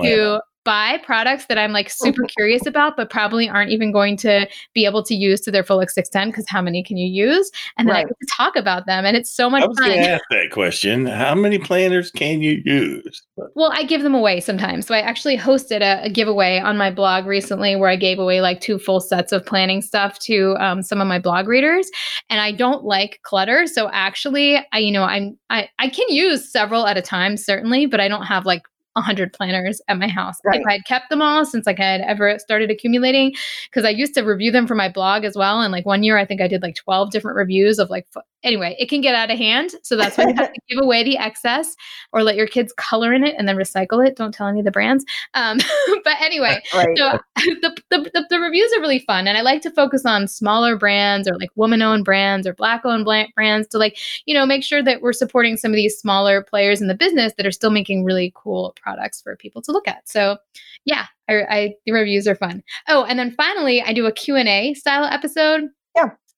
To 0.09 0.41
buy 0.65 0.93
a 0.93 0.99
plan. 0.99 1.05
to 1.05 1.05
buy 1.05 1.05
products 1.05 1.45
that 1.47 1.57
I'm 1.57 1.71
like 1.71 1.89
super 1.89 2.23
curious 2.23 2.65
about, 2.65 2.97
but 2.97 3.09
probably 3.09 3.49
aren't 3.49 3.71
even 3.71 3.91
going 3.91 4.17
to 4.17 4.47
be 4.73 4.85
able 4.85 5.03
to 5.03 5.15
use 5.15 5.41
to 5.41 5.51
their 5.51 5.63
full 5.63 5.79
extent 5.79 6.31
because 6.31 6.45
how 6.47 6.61
many 6.61 6.83
can 6.83 6.97
you 6.97 7.07
use? 7.07 7.51
And 7.77 7.87
then 7.87 7.95
right. 7.95 8.05
I 8.05 8.07
get 8.07 8.19
to 8.19 8.27
talk 8.35 8.55
about 8.55 8.85
them, 8.85 9.05
and 9.05 9.15
it's 9.15 9.31
so 9.31 9.49
much 9.49 9.63
I 9.63 9.67
was 9.67 9.79
fun. 9.79 9.91
Ask 9.91 10.23
that 10.31 10.51
question: 10.51 11.05
How 11.05 11.35
many 11.35 11.57
planners 11.57 12.11
can 12.11 12.41
you 12.41 12.61
use? 12.65 13.23
Well, 13.55 13.71
I 13.73 13.83
give 13.83 14.03
them 14.03 14.15
away 14.15 14.39
sometimes. 14.39 14.87
So 14.87 14.95
I 14.95 14.99
actually 14.99 15.37
hosted 15.37 15.81
a, 15.81 16.03
a 16.05 16.09
giveaway 16.09 16.59
on 16.59 16.77
my 16.77 16.91
blog 16.91 17.25
recently 17.25 17.75
where 17.75 17.89
I 17.89 17.95
gave 17.95 18.19
away 18.19 18.41
like 18.41 18.61
two 18.61 18.77
full 18.77 18.99
sets 18.99 19.31
of 19.31 19.45
planning 19.45 19.81
stuff 19.81 20.19
to 20.19 20.55
um, 20.59 20.81
some 20.81 21.01
of 21.01 21.07
my 21.07 21.19
blog 21.19 21.47
readers, 21.47 21.89
and 22.29 22.41
I 22.41 22.51
don't 22.51 22.83
like 22.83 23.19
clutter, 23.23 23.67
so 23.67 23.89
actually, 23.91 24.57
I 24.71 24.79
you 24.79 24.91
know 24.91 25.03
I'm 25.03 25.37
I 25.49 25.69
I 25.79 25.89
can 25.89 26.07
use 26.09 26.51
several 26.51 26.85
at 26.85 26.97
a 26.97 27.01
time 27.01 27.37
certainly, 27.37 27.85
but 27.85 27.99
I 27.99 28.07
don't 28.07 28.25
have 28.25 28.45
like 28.45 28.63
100 28.95 29.33
planners 29.33 29.81
at 29.87 29.97
my 29.97 30.07
house. 30.07 30.37
Right. 30.43 30.59
If 30.59 30.67
I 30.67 30.73
had 30.73 30.85
kept 30.85 31.09
them 31.09 31.21
all 31.21 31.45
since 31.45 31.65
like 31.65 31.79
I 31.79 31.91
had 31.91 32.01
ever 32.01 32.39
started 32.39 32.71
accumulating, 32.71 33.33
because 33.65 33.85
I 33.85 33.89
used 33.89 34.13
to 34.15 34.21
review 34.21 34.51
them 34.51 34.67
for 34.67 34.75
my 34.75 34.89
blog 34.89 35.25
as 35.25 35.35
well. 35.35 35.61
And 35.61 35.71
like 35.71 35.85
one 35.85 36.03
year, 36.03 36.17
I 36.17 36.25
think 36.25 36.41
I 36.41 36.47
did 36.47 36.61
like 36.61 36.75
12 36.75 37.11
different 37.11 37.35
reviews 37.35 37.77
of 37.77 37.89
like, 37.89 38.07
anyway, 38.43 38.75
it 38.79 38.87
can 38.87 39.01
get 39.01 39.15
out 39.15 39.31
of 39.31 39.37
hand. 39.37 39.71
So 39.83 39.97
that's 39.97 40.17
why 40.17 40.25
you 40.27 40.35
have 40.35 40.53
to 40.53 40.59
give 40.69 40.79
away 40.81 41.03
the 41.03 41.17
excess 41.17 41.75
or 42.13 42.23
let 42.23 42.35
your 42.35 42.47
kids 42.47 42.73
color 42.77 43.13
in 43.13 43.25
it 43.25 43.35
and 43.37 43.47
then 43.47 43.57
recycle 43.57 44.05
it. 44.05 44.15
Don't 44.15 44.33
tell 44.33 44.47
any 44.47 44.59
of 44.59 44.65
the 44.65 44.71
brands. 44.71 45.03
Um, 45.33 45.57
but 46.03 46.21
anyway, 46.21 46.61
right. 46.73 46.97
so 46.97 47.19
the, 47.35 47.75
the, 47.89 48.09
the, 48.13 48.25
the, 48.29 48.39
reviews 48.39 48.71
are 48.77 48.81
really 48.81 48.99
fun. 48.99 49.27
And 49.27 49.37
I 49.37 49.41
like 49.41 49.61
to 49.63 49.71
focus 49.71 50.05
on 50.05 50.27
smaller 50.27 50.77
brands 50.77 51.27
or 51.27 51.35
like 51.37 51.49
woman 51.55 51.81
owned 51.81 52.05
brands 52.05 52.47
or 52.47 52.53
black 52.53 52.85
owned 52.85 53.05
brands 53.35 53.67
to 53.69 53.77
like, 53.77 53.97
you 54.25 54.33
know, 54.33 54.45
make 54.45 54.63
sure 54.63 54.83
that 54.83 55.01
we're 55.01 55.13
supporting 55.13 55.57
some 55.57 55.71
of 55.71 55.75
these 55.75 55.97
smaller 55.97 56.43
players 56.43 56.81
in 56.81 56.87
the 56.87 56.95
business 56.95 57.33
that 57.37 57.45
are 57.45 57.51
still 57.51 57.71
making 57.71 58.03
really 58.03 58.31
cool 58.35 58.73
products 58.85 59.21
for 59.21 59.35
people 59.35 59.61
to 59.63 59.71
look 59.71 59.87
at. 59.87 60.07
So 60.07 60.37
yeah, 60.85 61.05
I, 61.27 61.33
I 61.49 61.73
the 61.85 61.91
reviews 61.91 62.27
are 62.27 62.35
fun. 62.35 62.61
Oh, 62.87 63.03
and 63.03 63.17
then 63.17 63.31
finally, 63.31 63.81
I 63.81 63.93
do 63.93 64.05
a 64.05 64.11
Q&A 64.11 64.75
style 64.75 65.05
episode. 65.05 65.61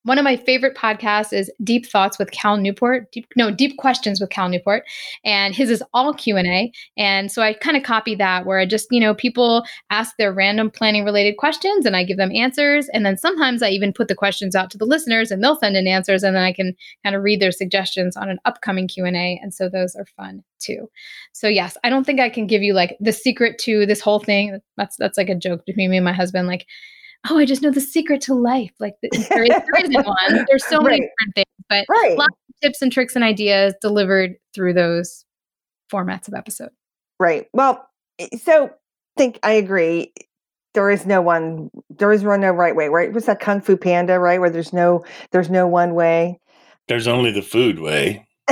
One 0.04 0.18
of 0.18 0.24
my 0.24 0.38
favorite 0.38 0.77
podcasts 0.77 1.34
is 1.34 1.51
Deep 1.63 1.86
Thoughts 1.86 2.18
with 2.18 2.32
Cal 2.32 2.56
Newport. 2.56 3.12
Deep, 3.12 3.27
no, 3.36 3.51
Deep 3.51 3.77
Questions 3.77 4.22
with 4.22 4.30
Cal 4.30 4.48
Newport, 4.48 4.84
and 5.25 5.54
his 5.54 5.70
is 5.70 5.84
all 5.94 6.13
Q 6.13 6.38
and 6.38 6.48
A. 6.48 6.72
And 6.98 7.32
so 7.32 7.42
I 7.42 7.54
kind 7.54 7.75
of 7.75 7.84
copy 7.84 8.16
that, 8.16 8.46
where 8.46 8.60
I 8.60 8.66
just 8.66 8.88
you 8.89 9.00
know 9.00 9.13
people 9.13 9.66
ask 9.89 10.16
their 10.18 10.32
random 10.32 10.72
planning 10.72 11.04
related 11.04 11.38
questions, 11.38 11.86
and 11.86 11.96
I 11.96 12.04
give 12.04 12.18
them 12.18 12.32
answers. 12.34 12.88
And 12.94 13.06
then 13.06 13.18
sometimes 13.18 13.62
I 13.62 13.70
even 13.70 13.92
put 13.92 14.08
the 14.08 14.16
questions 14.16 14.56
out 14.56 14.72
to 14.72 14.77
the 14.77 14.86
listeners, 14.86 15.30
and 15.30 15.44
they'll 15.44 15.60
send 15.60 15.75
in 15.75 15.88
answers, 15.88 16.24
and 16.24 16.36
then 16.36 16.44
I 16.44 16.54
can 16.54 16.75
kind 17.04 17.16
of 17.16 17.24
read 17.24 17.42
their 17.42 17.51
suggestions 17.51 18.16
on 18.16 18.30
an 18.30 18.39
upcoming 18.46 18.88
Q 18.88 19.06
and 19.06 19.18
A. 19.18 19.39
And 19.42 19.54
so 19.54 19.68
those 19.68 19.96
are 19.96 20.06
fun 20.16 20.44
too. 20.60 20.89
So 21.34 21.48
yes, 21.48 21.77
I 21.84 21.89
don't 21.89 22.06
think 22.06 22.20
I 22.20 22.30
can 22.30 22.48
give 22.48 22.63
you 22.63 22.74
like 22.74 22.98
the 23.00 23.12
secret 23.12 23.58
to 23.60 23.86
this 23.86 24.01
whole 24.01 24.20
thing. 24.20 24.60
That's 24.77 24.96
that's 24.98 25.18
like 25.18 25.30
a 25.30 25.36
joke 25.36 25.66
between 25.66 25.89
me 25.89 25.98
and 25.98 26.06
my 26.06 26.13
husband. 26.13 26.48
Like 26.48 26.66
oh, 27.29 27.38
I 27.38 27.46
just 27.46 27.62
know 27.62 27.72
the 27.72 27.81
secret 27.81 28.22
to 28.22 28.34
life. 28.34 28.72
Like 28.79 28.96
there, 29.01 29.12
is, 29.43 29.50
there 29.50 29.84
isn't 29.84 29.93
one. 30.07 30.46
There's 30.48 30.65
so 30.65 30.77
right. 30.77 30.86
many 30.86 31.00
different 31.00 31.36
things, 31.36 31.65
but 31.69 31.86
right. 31.89 32.17
lots 32.17 32.36
of 32.50 32.55
tips 32.62 32.81
and 32.81 32.91
tricks 32.91 33.15
and 33.15 33.24
ideas 33.24 33.74
delivered 33.81 34.36
through 34.53 34.74
those 34.74 35.25
formats 35.91 36.27
of 36.27 36.34
episode. 36.34 36.69
Right. 37.19 37.48
Well, 37.53 37.88
so 38.41 38.72
think 39.17 39.39
I 39.43 39.53
agree. 39.53 40.13
There 40.74 40.89
is 40.89 41.05
no 41.05 41.22
one. 41.22 41.69
There 41.89 42.12
is 42.12 42.24
no 42.24 42.51
right 42.51 42.75
way. 42.75 42.88
Right? 42.88 43.12
Was 43.12 43.25
that 43.25 43.39
Kung 43.39 43.62
Fu 43.62 43.77
Panda? 43.77 44.19
Right? 44.19 44.39
Where 44.39 44.50
there's 44.50 44.74
no 44.74 45.03
there's 45.31 45.50
no 45.50 45.67
one 45.67 45.96
way. 45.96 46.39
There's 46.88 47.07
only 47.07 47.31
the 47.31 47.41
food 47.41 47.79
way. 47.79 48.25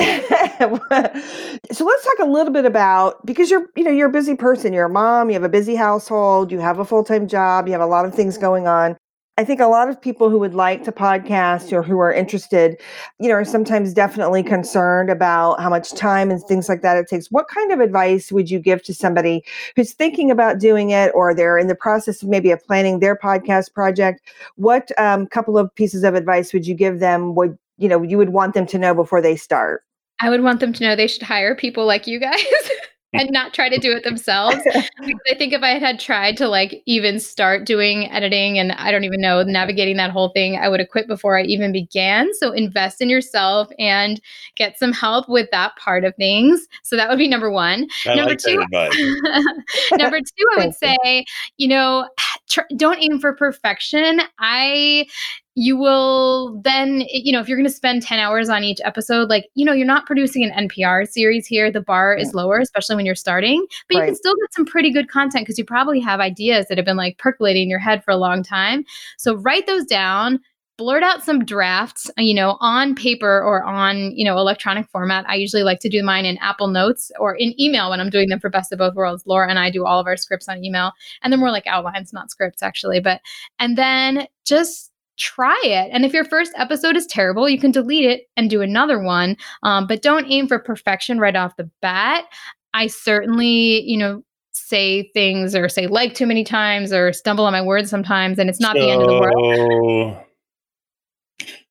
so 1.72 1.86
let's 1.86 2.04
talk 2.04 2.20
a 2.22 2.26
little 2.26 2.54
bit 2.54 2.66
about 2.66 3.26
because 3.26 3.52
you're 3.52 3.68
you 3.76 3.84
know 3.84 3.92
you're 3.92 4.10
a 4.10 4.12
busy 4.12 4.36
person. 4.36 4.74
You're 4.74 4.86
a 4.86 4.90
mom 4.90 5.30
you 5.30 5.34
have 5.34 5.44
a 5.44 5.50
busy 5.50 5.76
household 5.76 6.52
you 6.52 6.60
have 6.60 6.80
a 6.80 6.86
full-time 6.86 7.28
job 7.28 7.68
you 7.68 7.74
have 7.74 7.82
a 7.82 7.86
lot 7.86 8.06
of 8.06 8.14
things 8.14 8.38
going 8.38 8.68
on. 8.68 8.96
I 9.38 9.44
think 9.44 9.60
a 9.60 9.66
lot 9.66 9.90
of 9.90 10.02
people 10.02 10.30
who 10.30 10.40
would 10.40 10.54
like 10.54 10.86
to 10.86 10.94
podcast 10.94 11.74
or 11.74 11.84
who 11.84 12.00
are 12.00 12.14
interested 12.14 12.80
you 13.20 13.28
know 13.28 13.36
are 13.36 13.44
sometimes 13.44 13.94
definitely 13.94 14.44
concerned 14.44 15.10
about 15.10 15.60
how 15.60 15.70
much 15.70 15.94
time 15.94 16.32
and 16.32 16.42
things 16.44 16.70
like 16.70 16.82
that 16.84 16.98
it 16.98 17.08
takes. 17.10 17.32
What 17.32 17.48
kind 17.50 17.72
of 17.72 17.80
advice 17.82 18.32
would 18.32 18.50
you 18.50 18.60
give 18.60 18.82
to 18.84 18.94
somebody 18.94 19.44
who's 19.76 19.94
thinking 19.94 20.32
about 20.32 20.60
doing 20.60 20.92
it 20.92 21.12
or 21.14 21.34
they're 21.34 21.58
in 21.58 21.68
the 21.68 21.76
process 21.76 22.24
of 22.24 22.30
maybe 22.30 22.52
of 22.52 22.64
planning 22.66 23.00
their 23.00 23.16
podcast 23.18 23.74
project? 23.74 24.22
What 24.56 24.92
um, 24.98 25.28
couple 25.28 25.58
of 25.58 25.74
pieces 25.76 26.04
of 26.04 26.16
advice 26.16 26.54
would 26.54 26.66
you 26.66 26.76
give 26.76 27.00
them 27.00 27.36
would 27.36 27.58
you 27.78 27.90
know 27.90 28.02
you 28.04 28.18
would 28.18 28.30
want 28.30 28.54
them 28.54 28.66
to 28.68 28.78
know 28.78 28.94
before 28.94 29.22
they 29.22 29.36
start 29.36 29.85
I 30.22 30.30
would 30.30 30.44
want 30.44 30.60
them 30.60 30.74
to 30.74 30.84
know 30.84 30.96
they 30.96 31.08
should 31.08 31.24
hire 31.24 31.56
people 31.56 31.86
like 31.86 32.08
you 32.08 32.20
guys 32.20 32.44
and 33.14 33.32
not 33.32 33.54
try 33.54 33.70
to 33.70 33.78
do 33.78 33.92
it 33.92 34.04
themselves. 34.04 34.58
I 34.76 35.36
think 35.36 35.54
if 35.54 35.62
I 35.62 35.80
had 35.80 36.00
tried 36.00 36.38
to 36.38 36.48
like 36.48 36.82
even 36.86 37.20
start 37.20 37.66
doing 37.66 38.10
editing 38.12 38.60
and 38.60 38.72
I 38.74 38.92
don't 38.92 39.04
even 39.04 39.22
know 39.22 39.44
navigating 39.44 39.98
that 39.98 40.12
whole 40.12 40.30
thing, 40.30 40.58
I 40.58 40.70
would 40.70 40.80
have 40.80 40.90
quit 40.90 41.08
before 41.08 41.38
I 41.38 41.44
even 41.44 41.72
began. 41.72 42.34
So 42.36 42.52
invest 42.52 43.02
in 43.02 43.10
yourself 43.10 43.70
and 43.80 44.22
get 44.56 44.78
some 44.78 44.94
help 44.94 45.28
with 45.30 45.50
that 45.52 45.76
part 45.78 46.04
of 46.04 46.16
things. 46.16 46.68
So 46.84 46.96
that 46.96 47.10
would 47.10 47.18
be 47.18 47.28
number 47.28 47.52
one. 47.52 47.88
I 48.06 48.16
number 48.16 48.32
like 48.32 48.40
two, 48.40 48.58
number 49.98 50.20
two, 50.20 50.46
I 50.58 50.66
would 50.66 50.76
say, 50.76 51.26
you 51.58 51.68
know, 51.68 52.08
tr- 52.50 52.62
don't 52.76 53.02
aim 53.02 53.20
for 53.20 53.34
perfection. 53.34 54.22
I 54.40 55.08
you 55.56 55.78
will 55.78 56.60
then 56.62 57.04
you 57.08 57.32
know 57.32 57.40
if 57.40 57.48
you're 57.48 57.58
going 57.58 57.68
to 57.68 57.74
spend 57.74 58.02
10 58.02 58.20
hours 58.20 58.50
on 58.50 58.64
each 58.64 58.80
episode 58.84 59.30
like 59.30 59.50
you 59.56 59.64
know 59.64 59.72
you're 59.72 59.88
not 59.88 60.06
producing 60.06 60.44
an 60.44 60.68
npr 60.68 61.08
series 61.08 61.48
here. 61.48 61.72
The 61.72 61.82
bar 61.82 62.14
is 62.14 62.34
lower 62.34 62.60
especially 62.60 62.98
when 62.98 63.06
you're 63.06 63.16
starting 63.16 63.66
but 63.90 63.96
right. 63.96 64.02
you 64.02 64.08
can 64.08 64.16
still 64.16 64.36
get 64.36 64.54
some 64.54 64.66
pretty 64.66 64.92
good 64.92 65.10
content 65.10 65.46
because 65.46 65.58
you 65.58 65.66
probably 65.66 66.02
have 66.02 66.20
ideas 66.20 66.68
that 66.68 66.78
have 66.78 66.86
been 66.86 66.98
like 66.98 67.18
percolating 67.18 67.64
in 67.64 67.70
your 67.70 67.80
head 67.80 68.04
for 68.04 68.12
a 68.12 68.18
long 68.18 68.44
time. 68.44 68.84
So 69.18 69.36
write 69.36 69.66
those 69.66 69.86
down 69.86 70.42
blurt 70.78 71.04
out 71.04 71.24
some 71.24 71.46
drafts 71.46 72.10
uh, 72.18 72.22
you 72.22 72.34
know 72.34 72.58
on 72.60 72.96
paper 72.96 73.42
or 73.42 73.64
on 73.64 74.12
you 74.12 74.26
know 74.26 74.38
electronic 74.38 74.90
format. 74.90 75.24
I 75.30 75.36
usually 75.36 75.64
like 75.64 75.80
to 75.82 75.90
do 75.90 76.04
mine 76.04 76.26
in 76.26 76.38
apple 76.40 76.68
notes 76.68 77.12
or 77.18 77.34
in 77.34 77.60
email 77.60 77.90
when 77.90 78.02
i'm 78.02 78.10
doing 78.10 78.28
them 78.28 78.42
for 78.42 78.50
best 78.50 78.74
of 78.74 78.80
both 78.80 78.96
worlds. 78.96 79.24
Laura 79.26 79.50
and 79.50 79.58
i 79.58 79.70
do 79.70 79.86
all 79.86 80.02
of 80.02 80.08
our 80.08 80.18
scripts 80.18 80.50
on 80.50 80.64
email 80.64 80.92
and 81.22 81.32
they're 81.32 81.40
more 81.40 81.52
like 81.52 81.68
outlines 81.68 82.12
not 82.12 82.30
scripts 82.30 82.62
actually 82.62 83.00
but 83.00 83.22
and 83.58 83.78
then 83.78 84.28
just 84.44 84.92
try 85.18 85.60
it. 85.64 85.90
And 85.92 86.06
if 86.06 86.14
your 86.14 86.26
first 86.26 86.54
episode 86.58 86.96
is 86.96 87.06
terrible, 87.06 87.48
you 87.50 87.60
can 87.60 87.72
delete 87.72 88.06
it 88.06 88.24
and 88.36 88.50
do 88.50 88.62
another 88.62 89.00
one. 89.00 89.38
Um, 89.64 89.88
but 89.88 90.02
don't 90.02 90.30
aim 90.30 90.48
for 90.48 90.60
perfection 90.60 91.20
right 91.20 91.36
off 91.36 91.56
the 91.58 91.70
bat. 91.82 92.26
I 92.74 92.88
certainly, 92.88 93.82
you 93.84 93.98
know, 93.98 94.24
say 94.52 95.10
things 95.14 95.56
or 95.56 95.70
say 95.70 95.88
like 95.88 96.14
too 96.14 96.26
many 96.26 96.44
times 96.44 96.92
or 96.92 97.14
stumble 97.14 97.46
on 97.46 97.54
my 97.54 97.62
words 97.62 97.90
sometimes, 97.90 98.40
and 98.40 98.50
it's 98.50 98.60
not 98.60 98.76
so, 98.76 98.82
the 98.82 98.90
end 98.90 99.02
of 99.02 99.08
the 99.08 99.20
world. 99.20 100.18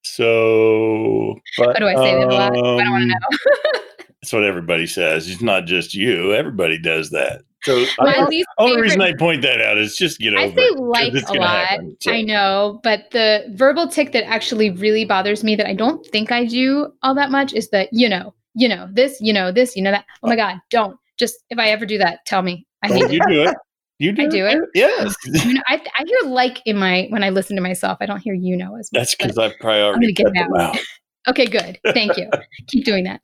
So, 0.02 1.40
but, 1.58 1.68
what 1.68 1.78
do 1.78 1.86
I 1.86 1.94
say? 1.96 2.22
Um, 2.22 2.30
I 2.30 2.50
don't 2.50 2.76
want 2.90 3.02
to 3.02 3.06
know. 3.06 3.82
that's 4.22 4.32
what 4.32 4.44
everybody 4.44 4.86
says. 4.86 5.28
It's 5.28 5.42
not 5.42 5.66
just 5.66 5.94
you. 5.94 6.34
Everybody 6.34 6.78
does 6.78 7.10
that. 7.10 7.42
So 7.64 7.84
my 7.98 8.24
least 8.24 8.48
only 8.58 8.80
reason 8.80 9.00
I 9.00 9.14
point 9.14 9.42
that 9.42 9.60
out 9.60 9.78
is 9.78 9.96
just 9.96 10.20
you 10.20 10.30
know 10.30 10.38
I 10.38 10.54
say 10.54 10.70
like 10.76 11.12
a 11.14 11.32
lot. 11.34 11.66
Happen, 11.66 11.96
so. 12.00 12.12
I 12.12 12.22
know, 12.22 12.80
but 12.82 13.10
the 13.10 13.44
verbal 13.54 13.88
tick 13.88 14.12
that 14.12 14.24
actually 14.24 14.70
really 14.70 15.04
bothers 15.04 15.42
me 15.42 15.56
that 15.56 15.66
I 15.66 15.74
don't 15.74 16.04
think 16.06 16.30
I 16.30 16.44
do 16.44 16.92
all 17.02 17.14
that 17.14 17.30
much 17.30 17.52
is 17.54 17.70
that 17.70 17.88
you 17.92 18.08
know, 18.08 18.34
you 18.54 18.68
know 18.68 18.88
this, 18.92 19.18
you 19.20 19.32
know 19.32 19.50
this, 19.50 19.76
you 19.76 19.82
know 19.82 19.90
that. 19.90 20.04
Oh 20.22 20.28
my 20.28 20.36
god, 20.36 20.60
don't 20.70 20.98
just 21.18 21.36
if 21.50 21.58
I 21.58 21.70
ever 21.70 21.86
do 21.86 21.98
that, 21.98 22.24
tell 22.26 22.42
me. 22.42 22.66
I 22.82 22.88
hate 22.88 23.12
you 23.12 23.20
do 23.26 23.42
it. 23.42 23.56
You 23.98 24.12
do 24.12 24.22
I 24.22 24.26
do 24.26 24.46
it. 24.46 24.56
it? 24.56 24.68
Yes. 24.74 25.14
you 25.24 25.54
know, 25.54 25.62
I, 25.68 25.74
I 25.76 26.04
hear 26.04 26.30
like 26.30 26.60
in 26.66 26.76
my 26.76 27.06
when 27.10 27.22
I 27.22 27.30
listen 27.30 27.56
to 27.56 27.62
myself. 27.62 27.98
I 28.00 28.06
don't 28.06 28.20
hear 28.20 28.34
you 28.34 28.56
know 28.56 28.76
as 28.76 28.90
much. 28.92 29.00
That's 29.00 29.14
because 29.14 29.38
I've 29.38 29.56
priority 29.60 30.12
cut 30.12 30.32
them 30.34 30.54
out. 30.56 30.78
okay, 31.28 31.46
good. 31.46 31.78
Thank 31.92 32.16
you. 32.16 32.28
Keep 32.68 32.84
doing 32.84 33.04
that. 33.04 33.20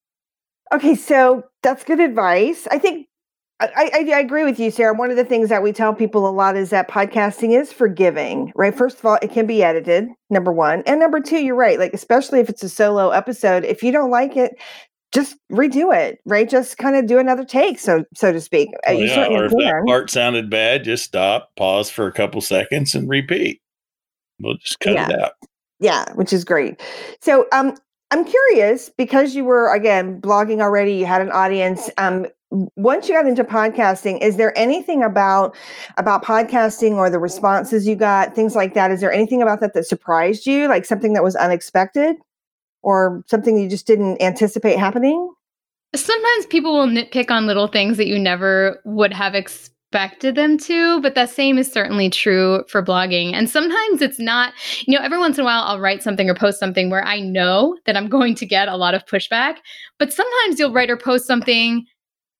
okay, 0.72 0.94
so 0.94 1.44
that's 1.62 1.82
good 1.82 2.00
advice. 2.00 2.68
I 2.70 2.78
think 2.78 3.07
I, 3.60 3.90
I, 3.92 4.12
I, 4.14 4.20
agree 4.20 4.44
with 4.44 4.60
you, 4.60 4.70
Sarah. 4.70 4.94
One 4.94 5.10
of 5.10 5.16
the 5.16 5.24
things 5.24 5.48
that 5.48 5.64
we 5.64 5.72
tell 5.72 5.92
people 5.92 6.28
a 6.28 6.30
lot 6.30 6.56
is 6.56 6.70
that 6.70 6.88
podcasting 6.88 7.58
is 7.58 7.72
forgiving, 7.72 8.52
right? 8.54 8.74
First 8.74 9.00
of 9.00 9.04
all, 9.04 9.18
it 9.20 9.32
can 9.32 9.46
be 9.46 9.64
edited, 9.64 10.08
number 10.30 10.52
one. 10.52 10.84
And 10.86 11.00
number 11.00 11.20
two, 11.20 11.38
you're 11.38 11.56
right. 11.56 11.76
Like, 11.76 11.92
especially 11.92 12.38
if 12.38 12.48
it's 12.48 12.62
a 12.62 12.68
solo 12.68 13.10
episode, 13.10 13.64
if 13.64 13.82
you 13.82 13.90
don't 13.90 14.12
like 14.12 14.36
it, 14.36 14.56
just 15.12 15.36
redo 15.50 15.94
it, 15.94 16.20
right? 16.24 16.48
Just 16.48 16.78
kind 16.78 16.94
of 16.94 17.06
do 17.06 17.18
another 17.18 17.44
take, 17.44 17.80
so 17.80 18.04
so 18.14 18.32
to 18.32 18.40
speak. 18.40 18.68
Uh, 18.86 18.90
oh, 18.90 18.98
yeah. 18.98 19.26
Or 19.26 19.46
if 19.46 19.50
can. 19.50 19.60
that 19.60 19.82
part 19.86 20.10
sounded 20.10 20.50
bad, 20.50 20.84
just 20.84 21.04
stop, 21.04 21.50
pause 21.56 21.90
for 21.90 22.06
a 22.06 22.12
couple 22.12 22.40
seconds, 22.40 22.94
and 22.94 23.08
repeat. 23.08 23.60
We'll 24.38 24.58
just 24.58 24.78
cut 24.80 24.94
yeah. 24.94 25.08
it 25.08 25.20
out. 25.20 25.32
Yeah, 25.80 26.12
which 26.14 26.32
is 26.32 26.44
great. 26.44 26.80
So, 27.20 27.46
um, 27.52 27.74
I'm 28.10 28.24
curious 28.24 28.90
because 28.96 29.34
you 29.34 29.44
were 29.44 29.72
again 29.74 30.20
blogging 30.20 30.60
already. 30.60 30.94
You 30.94 31.06
had 31.06 31.22
an 31.22 31.30
audience. 31.30 31.90
Um, 31.98 32.26
once 32.50 33.08
you 33.08 33.14
got 33.14 33.26
into 33.26 33.44
podcasting 33.44 34.20
is 34.22 34.36
there 34.36 34.56
anything 34.56 35.02
about 35.02 35.54
about 35.96 36.24
podcasting 36.24 36.92
or 36.92 37.10
the 37.10 37.18
responses 37.18 37.86
you 37.86 37.94
got 37.94 38.34
things 38.34 38.56
like 38.56 38.74
that 38.74 38.90
is 38.90 39.00
there 39.00 39.12
anything 39.12 39.42
about 39.42 39.60
that 39.60 39.74
that 39.74 39.84
surprised 39.84 40.46
you 40.46 40.66
like 40.66 40.84
something 40.84 41.12
that 41.12 41.22
was 41.22 41.36
unexpected 41.36 42.16
or 42.82 43.22
something 43.26 43.58
you 43.58 43.68
just 43.68 43.86
didn't 43.86 44.20
anticipate 44.22 44.78
happening 44.78 45.30
sometimes 45.94 46.46
people 46.46 46.72
will 46.72 46.86
nitpick 46.86 47.30
on 47.30 47.46
little 47.46 47.68
things 47.68 47.96
that 47.98 48.06
you 48.06 48.18
never 48.18 48.80
would 48.84 49.12
have 49.12 49.34
ex- 49.34 49.70
expected 49.90 50.34
them 50.34 50.58
to, 50.58 51.00
but 51.00 51.14
that 51.14 51.30
same 51.30 51.56
is 51.56 51.72
certainly 51.72 52.10
true 52.10 52.62
for 52.68 52.82
blogging. 52.82 53.32
And 53.32 53.48
sometimes 53.48 54.02
it's 54.02 54.18
not, 54.18 54.52
you 54.86 54.94
know, 54.94 55.02
every 55.02 55.18
once 55.18 55.38
in 55.38 55.42
a 55.42 55.44
while 55.46 55.62
I'll 55.62 55.80
write 55.80 56.02
something 56.02 56.28
or 56.28 56.34
post 56.34 56.60
something 56.60 56.90
where 56.90 57.04
I 57.04 57.20
know 57.20 57.74
that 57.86 57.96
I'm 57.96 58.08
going 58.10 58.34
to 58.34 58.46
get 58.46 58.68
a 58.68 58.76
lot 58.76 58.94
of 58.94 59.06
pushback, 59.06 59.56
but 59.98 60.12
sometimes 60.12 60.58
you'll 60.58 60.74
write 60.74 60.90
or 60.90 60.98
post 60.98 61.26
something 61.26 61.86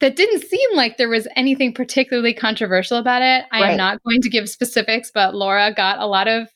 that 0.00 0.16
didn't 0.16 0.42
seem 0.42 0.68
like 0.74 0.96
there 0.96 1.08
was 1.08 1.26
anything 1.34 1.72
particularly 1.72 2.32
controversial 2.32 2.98
about 2.98 3.22
it. 3.22 3.44
I 3.50 3.60
right. 3.60 3.70
am 3.70 3.76
not 3.76 4.02
going 4.04 4.20
to 4.22 4.28
give 4.28 4.48
specifics, 4.48 5.10
but 5.12 5.34
Laura 5.34 5.72
got 5.74 5.98
a 5.98 6.06
lot 6.06 6.28
of 6.28 6.48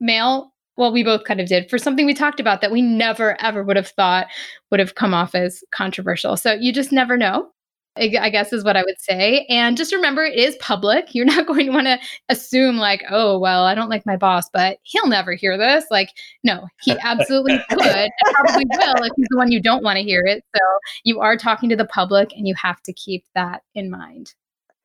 mail. 0.00 0.52
Well, 0.76 0.92
we 0.92 1.02
both 1.02 1.24
kind 1.24 1.40
of 1.40 1.48
did 1.48 1.68
for 1.68 1.76
something 1.76 2.06
we 2.06 2.14
talked 2.14 2.40
about 2.40 2.60
that 2.60 2.70
we 2.70 2.80
never 2.80 3.40
ever 3.42 3.62
would 3.62 3.76
have 3.76 3.88
thought 3.88 4.28
would 4.70 4.80
have 4.80 4.94
come 4.94 5.12
off 5.12 5.34
as 5.34 5.62
controversial. 5.72 6.36
So 6.36 6.52
you 6.52 6.72
just 6.72 6.92
never 6.92 7.16
know. 7.16 7.50
I 7.96 8.30
guess 8.30 8.52
is 8.52 8.64
what 8.64 8.76
I 8.76 8.82
would 8.82 9.00
say. 9.00 9.44
And 9.48 9.76
just 9.76 9.92
remember, 9.92 10.24
it 10.24 10.38
is 10.38 10.56
public. 10.56 11.14
You're 11.14 11.24
not 11.24 11.46
going 11.48 11.66
to 11.66 11.72
want 11.72 11.86
to 11.86 11.98
assume, 12.28 12.76
like, 12.76 13.02
oh, 13.10 13.38
well, 13.38 13.64
I 13.64 13.74
don't 13.74 13.88
like 13.88 14.06
my 14.06 14.16
boss, 14.16 14.48
but 14.52 14.78
he'll 14.82 15.08
never 15.08 15.34
hear 15.34 15.58
this. 15.58 15.84
Like, 15.90 16.10
no, 16.44 16.66
he 16.82 16.96
absolutely 17.02 17.58
could 17.70 17.80
and 17.80 18.12
probably 18.34 18.64
will 18.66 19.04
if 19.04 19.12
he's 19.16 19.26
the 19.30 19.36
one 19.36 19.50
you 19.50 19.60
don't 19.60 19.82
want 19.82 19.96
to 19.96 20.02
hear 20.02 20.22
it. 20.24 20.44
So 20.54 20.62
you 21.04 21.20
are 21.20 21.36
talking 21.36 21.68
to 21.70 21.76
the 21.76 21.86
public 21.86 22.32
and 22.36 22.46
you 22.46 22.54
have 22.54 22.82
to 22.82 22.92
keep 22.92 23.24
that 23.34 23.62
in 23.74 23.90
mind. 23.90 24.34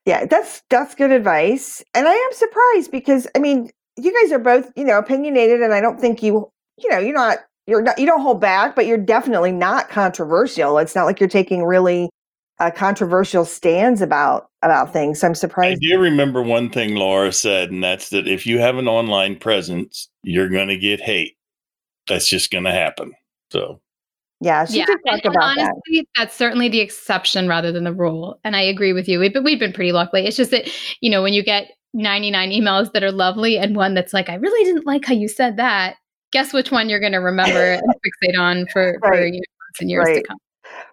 Yeah, 0.06 0.26
that's 0.26 0.62
that's 0.70 0.96
good 0.96 1.12
advice. 1.12 1.82
And 1.94 2.08
I 2.08 2.14
am 2.14 2.34
surprised 2.34 2.92
because 2.92 3.26
I 3.36 3.40
mean, 3.40 3.70
you 3.96 4.14
guys 4.22 4.34
are 4.34 4.40
both, 4.40 4.70
you 4.76 4.84
know, 4.84 4.98
opinionated 4.98 5.62
and 5.62 5.74
I 5.74 5.80
don't 5.80 6.00
think 6.00 6.22
you, 6.22 6.52
you 6.78 6.90
know, 6.90 7.00
you're 7.00 7.14
not 7.14 7.38
you're 7.68 7.82
not 7.82 7.98
you 7.98 8.06
don't 8.06 8.22
hold 8.22 8.42
back, 8.42 8.76
but 8.76 8.86
you're 8.86 8.98
definitely 8.98 9.54
not 9.54 9.90
controversial. 9.90 10.78
It's 10.78 10.96
not 10.96 11.06
like 11.06 11.22
you're 11.22 11.30
taking 11.30 11.64
really 11.64 12.10
uh, 12.64 12.72
controversial 12.72 13.44
stands 13.44 14.02
about 14.02 14.50
about 14.62 14.94
things. 14.94 15.20
So 15.20 15.28
I'm 15.28 15.36
surprised. 15.36 15.84
I 15.84 15.88
do 15.88 16.00
remember 16.00 16.42
one 16.42 16.70
thing 16.70 16.96
Laura 16.96 17.34
said, 17.34 17.72
and 17.72 17.84
that's 17.84 18.10
that 18.10 18.26
if 18.28 18.48
you 18.48 18.60
have 18.60 18.78
an 18.78 18.88
online 18.88 19.36
presence, 19.36 20.08
you're 20.24 20.48
going 20.48 20.70
to 20.70 20.78
get 20.78 21.02
hate. 21.02 21.36
That's 22.08 22.30
just 22.30 22.52
going 22.52 22.64
to 22.64 22.72
happen. 22.72 23.14
So. 23.52 23.82
Yeah, 24.40 24.66
she 24.66 24.80
yeah, 24.80 24.86
did 24.86 24.98
talk 25.06 25.20
and, 25.24 25.36
about 25.36 25.44
honestly, 25.44 25.72
that. 25.88 26.06
that's 26.18 26.36
certainly 26.36 26.68
the 26.68 26.82
exception 26.82 27.48
rather 27.48 27.72
than 27.72 27.86
the 27.86 27.94
rule. 27.94 28.40
And 28.44 28.58
I 28.58 28.62
agree 28.62 28.92
with 28.92 29.08
you. 29.08 29.20
We've, 29.20 29.34
we've 29.42 29.60
been 29.60 29.72
pretty 29.72 29.94
lucky. 29.94 30.20
It's 30.20 30.36
just 30.36 30.52
that, 30.52 30.70
you 31.00 31.10
know, 31.10 31.22
when 31.22 31.34
you 31.34 31.44
get 31.44 31.72
99 31.94 32.50
emails 32.50 32.92
that 32.92 33.04
are 33.04 33.12
lovely 33.12 33.58
and 33.58 33.74
one 33.74 33.94
that's 33.94 34.14
like, 34.14 34.28
I 34.28 34.36
really 34.36 34.66
didn't 34.66 34.86
like 34.86 35.06
how 35.06 35.14
you 35.14 35.30
said 35.30 35.56
that, 35.58 35.96
guess 36.32 36.52
which 36.52 36.72
one 36.72 36.90
you're 36.90 37.00
going 37.00 37.14
to 37.14 37.20
remember 37.20 37.74
and 37.74 37.84
fixate 38.06 38.38
on 38.38 38.68
for, 38.68 39.00
right. 39.02 39.18
for 39.18 39.26
you 39.26 39.34
know, 39.34 39.54
months 39.66 39.80
and 39.80 39.90
years 39.90 40.06
right. 40.08 40.16
to 40.16 40.28
come. 40.28 40.38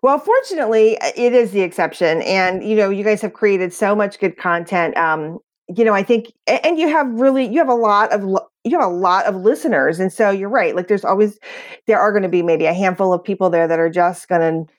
Well, 0.03 0.19
fortunately, 0.19 0.99
uh, 1.01 1.13
it 1.17 1.35
is 1.35 1.51
the 1.51 1.61
exception, 1.61 2.23
and 2.23 2.65
you 2.65 2.77
know, 2.77 2.91
you 2.91 3.05
guys 3.05 3.21
have 3.23 3.33
created 3.33 3.73
so 3.73 3.95
much 3.95 4.19
good 4.19 4.37
content. 4.37 4.97
Um, 4.97 5.39
you 5.77 5.85
know, 5.85 5.95
I 5.95 6.03
think, 6.03 6.33
and 6.47 6.79
you 6.79 6.89
have 6.89 7.07
really, 7.09 7.47
you 7.47 7.59
have 7.59 7.69
a 7.69 7.75
lot 7.75 8.13
of, 8.13 8.23
you 8.65 8.79
have 8.79 8.89
a 8.89 8.93
lot 8.93 9.27
of 9.27 9.37
listeners, 9.37 10.01
and 10.01 10.13
so 10.13 10.31
you're 10.31 10.49
right. 10.49 10.75
Like, 10.75 10.89
there's 10.89 11.05
always, 11.05 11.39
there 11.87 12.01
are 12.01 12.13
going 12.13 12.25
to 12.25 12.29
be 12.29 12.43
maybe 12.43 12.67
a 12.67 12.75
handful 12.75 13.13
of 13.13 13.23
people 13.23 13.51
there 13.51 13.69
that 13.69 13.79
are 13.79 13.91
just 13.91 14.29
going 14.29 14.67
to 14.67 14.73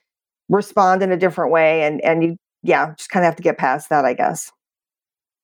respond 0.50 1.02
in 1.02 1.12
a 1.12 1.18
different 1.18 1.52
way, 1.52 1.84
and 1.84 2.02
and 2.02 2.24
you, 2.24 2.38
yeah, 2.64 2.94
just 2.98 3.10
kind 3.10 3.24
of 3.24 3.28
have 3.28 3.38
to 3.38 3.44
get 3.44 3.58
past 3.58 3.90
that, 3.90 4.06
I 4.06 4.14
guess. 4.14 4.52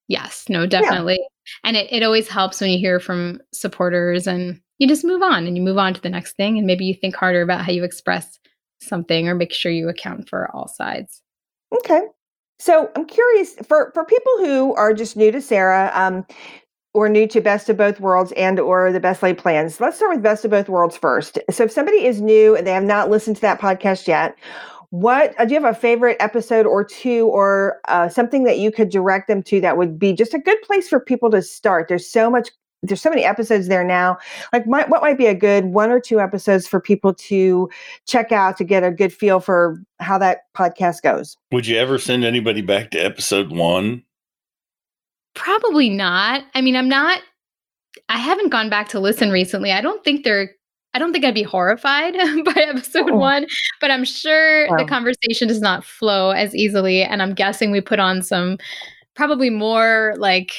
Yes, 0.07 0.45
no, 0.49 0.65
definitely. 0.65 1.19
Yeah. 1.19 1.69
And 1.69 1.77
it, 1.77 1.91
it 1.91 2.03
always 2.03 2.27
helps 2.27 2.61
when 2.61 2.69
you 2.69 2.77
hear 2.77 2.99
from 2.99 3.41
supporters 3.53 4.25
and 4.25 4.59
you 4.77 4.87
just 4.87 5.03
move 5.03 5.21
on 5.21 5.45
and 5.45 5.57
you 5.57 5.63
move 5.63 5.77
on 5.77 5.93
to 5.93 6.01
the 6.01 6.09
next 6.09 6.35
thing. 6.35 6.57
And 6.57 6.65
maybe 6.65 6.85
you 6.85 6.93
think 6.93 7.15
harder 7.15 7.41
about 7.41 7.65
how 7.65 7.71
you 7.71 7.83
express 7.83 8.39
something 8.79 9.27
or 9.27 9.35
make 9.35 9.53
sure 9.53 9.71
you 9.71 9.89
account 9.89 10.29
for 10.29 10.49
all 10.55 10.67
sides. 10.67 11.21
Okay. 11.75 12.01
So 12.59 12.89
I'm 12.95 13.05
curious 13.05 13.55
for 13.67 13.91
for 13.93 14.03
people 14.05 14.37
who 14.39 14.73
are 14.75 14.93
just 14.93 15.15
new 15.15 15.31
to 15.31 15.41
Sarah, 15.41 15.91
um, 15.93 16.25
or 16.97 17.07
new 17.07 17.27
to 17.27 17.39
Best 17.39 17.69
of 17.69 17.77
Both 17.77 17.99
Worlds 17.99 18.31
and 18.31 18.59
or 18.59 18.91
the 18.91 18.99
Best 18.99 19.21
Laid 19.21 19.37
Plans. 19.37 19.79
Let's 19.79 19.97
start 19.97 20.15
with 20.15 20.23
Best 20.23 20.43
of 20.43 20.51
Both 20.51 20.67
Worlds 20.67 20.97
first. 20.97 21.37
So 21.51 21.65
if 21.65 21.71
somebody 21.71 22.05
is 22.05 22.21
new 22.21 22.55
and 22.55 22.65
they 22.65 22.71
have 22.71 22.83
not 22.83 23.09
listened 23.09 23.35
to 23.35 23.41
that 23.43 23.61
podcast 23.61 24.07
yet, 24.07 24.35
what 24.89 25.39
uh, 25.39 25.45
do 25.45 25.53
you 25.53 25.61
have 25.61 25.75
a 25.75 25.77
favorite 25.79 26.17
episode 26.19 26.65
or 26.65 26.83
two 26.83 27.27
or 27.27 27.79
uh, 27.87 28.09
something 28.09 28.45
that 28.45 28.57
you 28.57 28.71
could 28.71 28.89
direct 28.89 29.27
them 29.27 29.43
to 29.43 29.61
that 29.61 29.77
would 29.77 29.99
be 29.99 30.11
just 30.13 30.33
a 30.33 30.39
good 30.39 30.59
place 30.63 30.89
for 30.89 30.99
people 30.99 31.29
to 31.29 31.41
start? 31.41 31.87
There's 31.87 32.09
so 32.09 32.31
much 32.31 32.49
there's 32.83 33.01
so 33.01 33.09
many 33.09 33.23
episodes 33.23 33.67
there 33.67 33.83
now. 33.83 34.17
Like, 34.53 34.65
what 34.65 34.89
might 34.89 35.17
be 35.17 35.25
a 35.25 35.33
good 35.33 35.65
one 35.65 35.89
or 35.89 35.99
two 35.99 36.19
episodes 36.19 36.67
for 36.67 36.79
people 36.79 37.13
to 37.13 37.69
check 38.05 38.31
out 38.31 38.57
to 38.57 38.63
get 38.63 38.83
a 38.83 38.91
good 38.91 39.11
feel 39.11 39.39
for 39.39 39.81
how 39.99 40.17
that 40.19 40.41
podcast 40.55 41.01
goes? 41.01 41.37
Would 41.51 41.67
you 41.67 41.77
ever 41.77 41.97
send 41.97 42.23
anybody 42.23 42.61
back 42.61 42.91
to 42.91 42.99
episode 42.99 43.51
one? 43.51 44.03
Probably 45.33 45.89
not. 45.89 46.43
I 46.53 46.61
mean, 46.61 46.75
I'm 46.75 46.89
not. 46.89 47.21
I 48.09 48.17
haven't 48.17 48.49
gone 48.49 48.69
back 48.69 48.89
to 48.89 48.99
listen 48.99 49.31
recently. 49.31 49.71
I 49.71 49.81
don't 49.81 50.03
think 50.03 50.23
they're. 50.23 50.51
I 50.93 50.99
don't 50.99 51.13
think 51.13 51.25
I'd 51.25 51.33
be 51.33 51.43
horrified 51.43 52.13
by 52.45 52.61
episode 52.61 53.11
oh. 53.11 53.17
one, 53.17 53.45
but 53.81 53.91
I'm 53.91 54.03
sure 54.03 54.67
wow. 54.69 54.77
the 54.77 54.85
conversation 54.85 55.47
does 55.47 55.61
not 55.61 55.83
flow 55.83 56.31
as 56.31 56.55
easily. 56.55 57.03
And 57.03 57.21
I'm 57.21 57.33
guessing 57.33 57.71
we 57.71 57.81
put 57.81 57.99
on 57.99 58.23
some 58.23 58.57
probably 59.15 59.49
more 59.49 60.15
like 60.17 60.53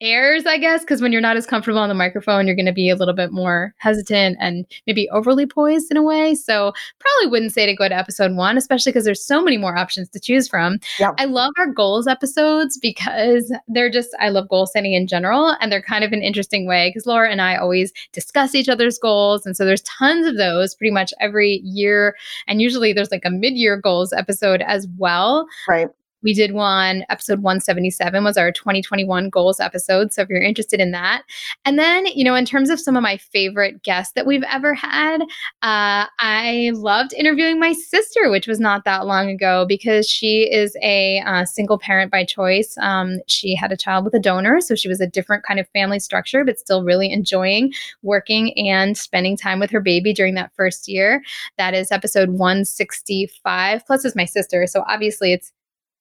airs, 0.00 0.46
I 0.46 0.58
guess, 0.58 0.80
because 0.80 1.00
when 1.02 1.12
you're 1.12 1.20
not 1.20 1.36
as 1.36 1.46
comfortable 1.46 1.78
on 1.78 1.88
the 1.88 1.94
microphone, 1.94 2.46
you're 2.46 2.56
going 2.56 2.66
to 2.66 2.72
be 2.72 2.88
a 2.88 2.96
little 2.96 3.14
bit 3.14 3.32
more 3.32 3.74
hesitant 3.78 4.36
and 4.40 4.66
maybe 4.86 5.08
overly 5.10 5.46
poised 5.46 5.90
in 5.90 5.96
a 5.96 6.02
way. 6.02 6.34
So, 6.34 6.72
probably 6.98 7.30
wouldn't 7.30 7.52
say 7.52 7.66
to 7.66 7.74
go 7.74 7.88
to 7.88 7.94
episode 7.96 8.34
one, 8.34 8.56
especially 8.56 8.92
because 8.92 9.04
there's 9.04 9.24
so 9.24 9.42
many 9.42 9.58
more 9.58 9.76
options 9.76 10.08
to 10.10 10.20
choose 10.20 10.48
from. 10.48 10.78
Yeah. 10.98 11.12
I 11.18 11.26
love 11.26 11.52
our 11.58 11.66
goals 11.66 12.06
episodes 12.06 12.78
because 12.78 13.52
they're 13.68 13.90
just, 13.90 14.10
I 14.20 14.30
love 14.30 14.48
goal 14.48 14.66
setting 14.66 14.92
in 14.92 15.06
general, 15.06 15.56
and 15.60 15.70
they're 15.70 15.82
kind 15.82 16.04
of 16.04 16.12
an 16.12 16.22
interesting 16.22 16.66
way 16.66 16.90
because 16.90 17.06
Laura 17.06 17.30
and 17.30 17.42
I 17.42 17.56
always 17.56 17.92
discuss 18.12 18.54
each 18.54 18.68
other's 18.68 18.98
goals. 18.98 19.46
And 19.46 19.56
so, 19.56 19.64
there's 19.64 19.82
tons 19.82 20.26
of 20.26 20.36
those 20.36 20.74
pretty 20.74 20.92
much 20.92 21.12
every 21.20 21.60
year. 21.64 22.16
And 22.46 22.60
usually, 22.60 22.92
there's 22.92 23.10
like 23.10 23.24
a 23.24 23.30
mid 23.30 23.54
year 23.54 23.76
goals 23.76 24.12
episode 24.12 24.62
as 24.62 24.88
well. 24.98 25.46
Right. 25.68 25.88
We 26.22 26.34
did 26.34 26.52
one, 26.52 27.04
episode 27.08 27.42
177 27.42 28.22
was 28.24 28.36
our 28.36 28.52
2021 28.52 29.30
goals 29.30 29.60
episode. 29.60 30.12
So 30.12 30.22
if 30.22 30.28
you're 30.28 30.42
interested 30.42 30.80
in 30.80 30.90
that. 30.90 31.22
And 31.64 31.78
then, 31.78 32.06
you 32.06 32.24
know, 32.24 32.34
in 32.34 32.44
terms 32.44 32.70
of 32.70 32.80
some 32.80 32.96
of 32.96 33.02
my 33.02 33.16
favorite 33.16 33.82
guests 33.82 34.12
that 34.14 34.26
we've 34.26 34.42
ever 34.44 34.74
had, 34.74 35.22
uh, 35.62 36.06
I 36.18 36.72
loved 36.74 37.14
interviewing 37.14 37.58
my 37.58 37.72
sister, 37.72 38.30
which 38.30 38.46
was 38.46 38.60
not 38.60 38.84
that 38.84 39.06
long 39.06 39.30
ago 39.30 39.64
because 39.66 40.08
she 40.08 40.50
is 40.50 40.76
a 40.82 41.20
uh, 41.20 41.44
single 41.44 41.78
parent 41.78 42.10
by 42.10 42.24
choice. 42.24 42.76
Um, 42.80 43.20
she 43.26 43.54
had 43.54 43.72
a 43.72 43.76
child 43.76 44.04
with 44.04 44.14
a 44.14 44.20
donor. 44.20 44.60
So 44.60 44.74
she 44.74 44.88
was 44.88 45.00
a 45.00 45.06
different 45.06 45.44
kind 45.44 45.60
of 45.60 45.68
family 45.68 45.98
structure, 45.98 46.44
but 46.44 46.58
still 46.58 46.84
really 46.84 47.12
enjoying 47.12 47.72
working 48.02 48.56
and 48.58 48.96
spending 48.96 49.36
time 49.36 49.60
with 49.60 49.70
her 49.70 49.80
baby 49.80 50.12
during 50.12 50.34
that 50.34 50.52
first 50.54 50.88
year. 50.88 51.22
That 51.58 51.74
is 51.74 51.90
episode 51.90 52.30
165. 52.30 53.86
Plus, 53.86 54.04
is 54.04 54.16
my 54.16 54.24
sister. 54.24 54.66
So 54.66 54.84
obviously, 54.86 55.32
it's 55.32 55.52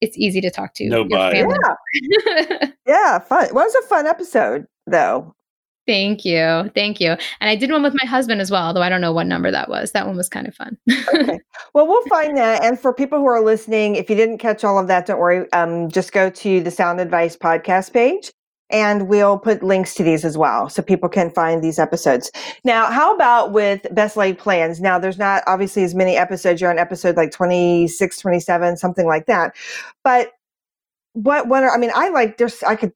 it's 0.01 0.17
easy 0.17 0.41
to 0.41 0.51
talk 0.51 0.73
to. 0.75 0.87
No 0.87 1.05
Yeah. 1.09 2.69
yeah, 2.87 3.19
fun. 3.19 3.49
Well, 3.53 3.65
it 3.65 3.73
was 3.73 3.75
a 3.83 3.87
fun 3.87 4.07
episode, 4.07 4.65
though. 4.87 5.35
Thank 5.87 6.23
you. 6.23 6.69
Thank 6.75 6.99
you. 6.99 7.17
And 7.39 7.49
I 7.49 7.55
did 7.55 7.71
one 7.71 7.81
with 7.81 7.95
my 7.99 8.07
husband 8.07 8.41
as 8.41 8.51
well, 8.51 8.67
although 8.67 8.83
I 8.83 8.89
don't 8.89 9.01
know 9.01 9.11
what 9.11 9.25
number 9.25 9.49
that 9.49 9.69
was. 9.69 9.91
That 9.91 10.05
one 10.05 10.15
was 10.15 10.29
kind 10.29 10.47
of 10.47 10.53
fun. 10.53 10.77
okay. 11.13 11.39
Well, 11.73 11.87
we'll 11.87 12.05
find 12.07 12.35
that. 12.37 12.63
And 12.63 12.79
for 12.79 12.93
people 12.93 13.19
who 13.19 13.25
are 13.25 13.43
listening, 13.43 13.95
if 13.95 14.09
you 14.09 14.15
didn't 14.15 14.39
catch 14.39 14.63
all 14.63 14.79
of 14.79 14.87
that, 14.87 15.05
don't 15.05 15.19
worry. 15.19 15.51
Um, 15.51 15.89
just 15.89 16.11
go 16.11 16.29
to 16.29 16.61
the 16.61 16.71
Sound 16.71 16.99
Advice 16.99 17.37
podcast 17.37 17.93
page 17.93 18.31
and 18.69 19.07
we'll 19.07 19.37
put 19.37 19.63
links 19.63 19.95
to 19.95 20.03
these 20.03 20.23
as 20.23 20.37
well 20.37 20.69
so 20.69 20.81
people 20.81 21.09
can 21.09 21.31
find 21.31 21.63
these 21.63 21.79
episodes. 21.79 22.31
Now, 22.63 22.91
how 22.91 23.15
about 23.15 23.51
with 23.51 23.85
best 23.91 24.15
laid 24.15 24.37
plans? 24.37 24.79
Now, 24.79 24.99
there's 24.99 25.17
not 25.17 25.43
obviously 25.47 25.83
as 25.83 25.95
many 25.95 26.15
episodes. 26.15 26.61
You're 26.61 26.69
on 26.69 26.79
episode 26.79 27.17
like 27.17 27.31
26, 27.31 28.19
27, 28.19 28.77
something 28.77 29.07
like 29.07 29.25
that. 29.25 29.55
But 30.03 30.33
what, 31.13 31.47
what 31.47 31.63
are, 31.63 31.73
I 31.73 31.77
mean, 31.77 31.91
I 31.95 32.09
like, 32.09 32.37
there's, 32.37 32.61
I 32.63 32.75
could, 32.75 32.93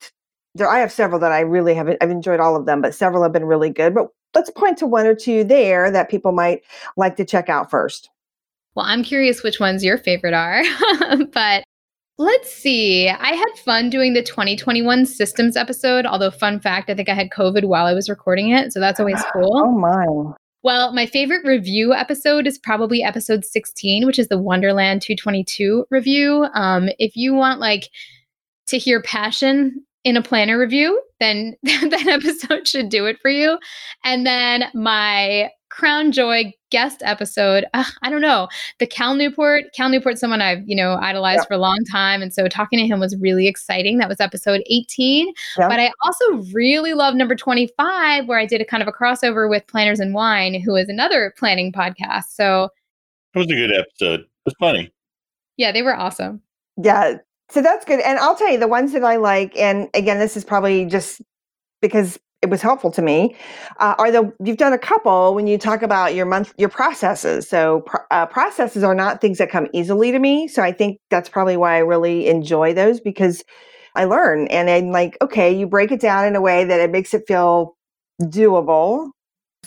there, 0.56 0.70
I 0.70 0.80
have 0.80 0.92
several 0.92 1.20
that 1.20 1.32
I 1.32 1.40
really 1.40 1.74
have, 1.74 1.90
I've 2.00 2.12
enjoyed 2.12 2.40
all 2.40 2.56
of 2.56 2.66
them, 2.66 2.82
but 2.82 2.94
several 2.94 3.24
have 3.24 3.34
been 3.34 3.46
really 3.46 3.70
good. 3.70 3.96
But 3.96 4.10
let's 4.36 4.52
point 4.52 4.78
to 4.80 4.88
one 4.88 5.08
or 5.08 5.16
two 5.16 5.44
there 5.44 5.90
that 5.90 6.10
people 6.10 6.32
might 6.32 6.64
like 6.98 7.16
to 7.18 7.26
check 7.26 7.50
out 7.50 7.72
first. 7.72 8.10
Well, 8.76 8.86
I'm 8.86 9.04
curious 9.04 9.44
which 9.44 9.60
ones 9.60 9.84
your 9.84 9.98
favorite 9.98 10.34
are, 10.34 10.64
but 11.32 11.63
Let's 12.18 12.54
see. 12.54 13.10
I 13.10 13.34
had 13.34 13.50
fun 13.66 13.90
doing 13.90 14.14
the 14.14 14.22
2021 14.22 15.06
systems 15.06 15.58
episode, 15.58 16.06
although, 16.06 16.30
fun 16.30 16.60
fact, 16.60 16.90
I 16.90 16.96
think 16.96 17.10
I 17.10 17.16
had 17.16 17.32
COVID 17.32 17.66
while 17.66 17.88
I 17.88 17.94
was 17.94 18.08
recording 18.08 18.52
it. 18.52 18.72
So 18.72 18.80
that's 18.80 19.00
always 19.00 19.22
cool. 19.34 19.64
Oh, 19.66 19.72
my. 19.72 20.36
Well, 20.62 20.94
my 20.94 21.06
favorite 21.06 21.46
review 21.46 21.94
episode 21.94 22.48
is 22.48 22.58
probably 22.60 23.04
episode 23.04 23.44
16, 23.44 24.06
which 24.06 24.20
is 24.20 24.28
the 24.28 24.38
Wonderland 24.38 25.02
222 25.02 25.86
review. 25.90 26.46
Um, 26.54 26.90
if 27.00 27.16
you 27.16 27.34
want, 27.34 27.60
like, 27.60 27.90
to 28.68 28.78
hear 28.78 29.02
passion 29.02 29.84
in 30.04 30.16
a 30.16 30.22
planner 30.22 30.60
review, 30.60 31.02
then 31.20 31.56
that 31.64 32.08
episode 32.08 32.68
should 32.68 32.90
do 32.90 33.06
it 33.08 33.18
for 33.22 33.32
you. 33.32 33.58
And 34.04 34.26
then 34.26 34.66
my 34.74 35.50
crown 35.74 36.12
joy 36.12 36.54
guest 36.70 37.02
episode. 37.04 37.66
Uh, 37.74 37.84
I 38.04 38.12
don't 38.12 38.22
know. 38.22 38.48
The 38.78 38.86
Cal 38.86 39.16
Newport, 39.16 39.66
Cal 39.76 39.90
Newport, 39.90 40.20
someone 40.20 40.40
I've, 40.40 40.62
you 40.68 40.76
know, 40.76 41.00
idolized 41.02 41.42
yeah. 41.42 41.46
for 41.46 41.54
a 41.56 41.58
long 41.58 41.80
time. 41.92 42.22
And 42.22 42.32
so 42.32 42.48
talking 42.48 42.78
to 42.78 42.86
him 42.86 43.00
was 43.00 43.18
really 43.20 43.48
exciting. 43.48 43.98
That 43.98 44.08
was 44.08 44.20
episode 44.20 44.62
18. 44.68 45.34
Yeah. 45.58 45.68
But 45.68 45.80
I 45.80 45.92
also 46.04 46.52
really 46.54 46.94
love 46.94 47.16
number 47.16 47.36
25, 47.36 48.28
where 48.28 48.38
I 48.38 48.46
did 48.46 48.62
a 48.62 48.66
kind 48.66 48.84
of 48.84 48.88
a 48.88 48.92
crossover 48.92 49.50
with 49.50 49.66
Planners 49.66 50.00
and 50.00 50.14
Wine, 50.14 50.62
who 50.62 50.76
is 50.76 50.90
another 50.90 51.34
planning 51.38 51.72
podcast. 51.72 52.26
So 52.30 52.70
it 53.34 53.40
was 53.40 53.48
a 53.50 53.56
good 53.56 53.72
episode. 53.72 54.20
It 54.20 54.28
was 54.46 54.56
funny. 54.60 54.92
Yeah, 55.58 55.72
they 55.72 55.82
were 55.82 55.96
awesome. 55.96 56.42
Yeah. 56.78 57.18
So 57.50 57.64
that's 57.64 57.84
good. 57.84 58.00
And 58.02 58.20
I'll 58.20 58.36
tell 58.36 58.52
you 58.52 58.60
the 58.60 58.68
ones 58.68 58.94
that 58.94 59.04
I 59.04 59.16
like, 59.16 59.58
and 59.58 59.90
again, 59.96 60.20
this 60.20 60.38
is 60.38 60.46
probably 60.46 60.86
just 60.86 61.22
because 61.82 62.20
it 62.44 62.50
was 62.50 62.62
helpful 62.62 62.92
to 62.92 63.02
me 63.02 63.36
uh, 63.80 63.96
are 63.98 64.12
the 64.12 64.32
you've 64.44 64.58
done 64.58 64.74
a 64.74 64.78
couple 64.78 65.34
when 65.34 65.48
you 65.48 65.58
talk 65.58 65.82
about 65.82 66.14
your 66.14 66.26
month 66.26 66.54
your 66.58 66.70
processes. 66.70 67.48
So 67.50 67.86
uh, 68.12 68.26
processes 68.28 68.84
are 68.84 68.94
not 68.94 69.22
things 69.22 69.38
that 69.40 69.50
come 69.50 69.68
easily 69.74 70.12
to 70.12 70.20
me. 70.20 70.48
So 70.48 70.62
i 70.62 70.72
think 70.72 71.00
that's 71.10 71.30
probably 71.30 71.58
why 71.58 71.76
i 71.76 71.80
really 71.80 72.28
enjoy 72.28 72.74
those 72.74 73.00
because 73.00 73.44
i 73.96 74.04
learn 74.06 74.48
and 74.48 74.70
i'm 74.70 74.90
like 74.92 75.18
okay 75.22 75.56
you 75.56 75.66
break 75.68 75.92
it 75.92 76.02
down 76.02 76.26
in 76.26 76.36
a 76.36 76.42
way 76.42 76.66
that 76.66 76.80
it 76.80 76.92
makes 76.92 77.14
it 77.14 77.24
feel 77.28 77.76
doable 78.22 79.10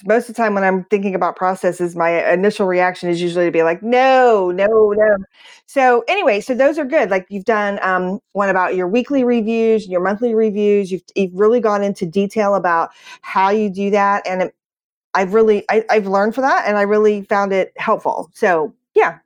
most 0.05 0.29
of 0.29 0.35
the 0.35 0.43
time 0.43 0.55
when 0.55 0.65
I'm 0.65 0.85
thinking 0.85 1.15
about 1.15 1.37
processes, 1.37 1.97
my 1.97 2.33
initial 2.33 2.67
reaction 2.67 3.09
is 3.09 3.21
usually 3.21 3.47
to 3.47 3.51
be 3.51 3.63
like, 3.63 3.83
no, 3.83 4.51
no, 4.51 4.93
no. 4.97 5.17
So 5.67 6.05
anyway, 6.09 6.41
so 6.41 6.55
those 6.55 6.79
are 6.79 6.85
good. 6.85 7.11
Like 7.11 7.27
you've 7.31 7.45
done 7.45 7.79
um, 7.83 8.21
one 8.33 8.49
about 8.49 8.75
your 8.75 8.89
weekly 8.89 9.25
reviews, 9.25 9.89
your 9.89 10.01
monthly 10.01 10.35
reviews. 10.35 10.93
You've, 10.93 11.03
you've 11.15 11.35
really 11.35 11.61
gone 11.61 11.83
into 11.83 12.07
detail 12.07 12.55
about 12.55 12.91
how 13.23 13.51
you 13.51 13.71
do 13.71 13.91
that. 13.91 14.27
And 14.27 14.43
it, 14.43 14.55
I've 15.15 15.33
really, 15.33 15.65
I, 15.71 15.85
I've 15.89 16.07
learned 16.07 16.35
for 16.35 16.43
that 16.43 16.67
and 16.67 16.77
I 16.77 16.83
really 16.83 17.23
found 17.23 17.53
it 17.53 17.73
helpful. 17.77 18.31
So 18.35 18.75
yeah, 18.95 19.19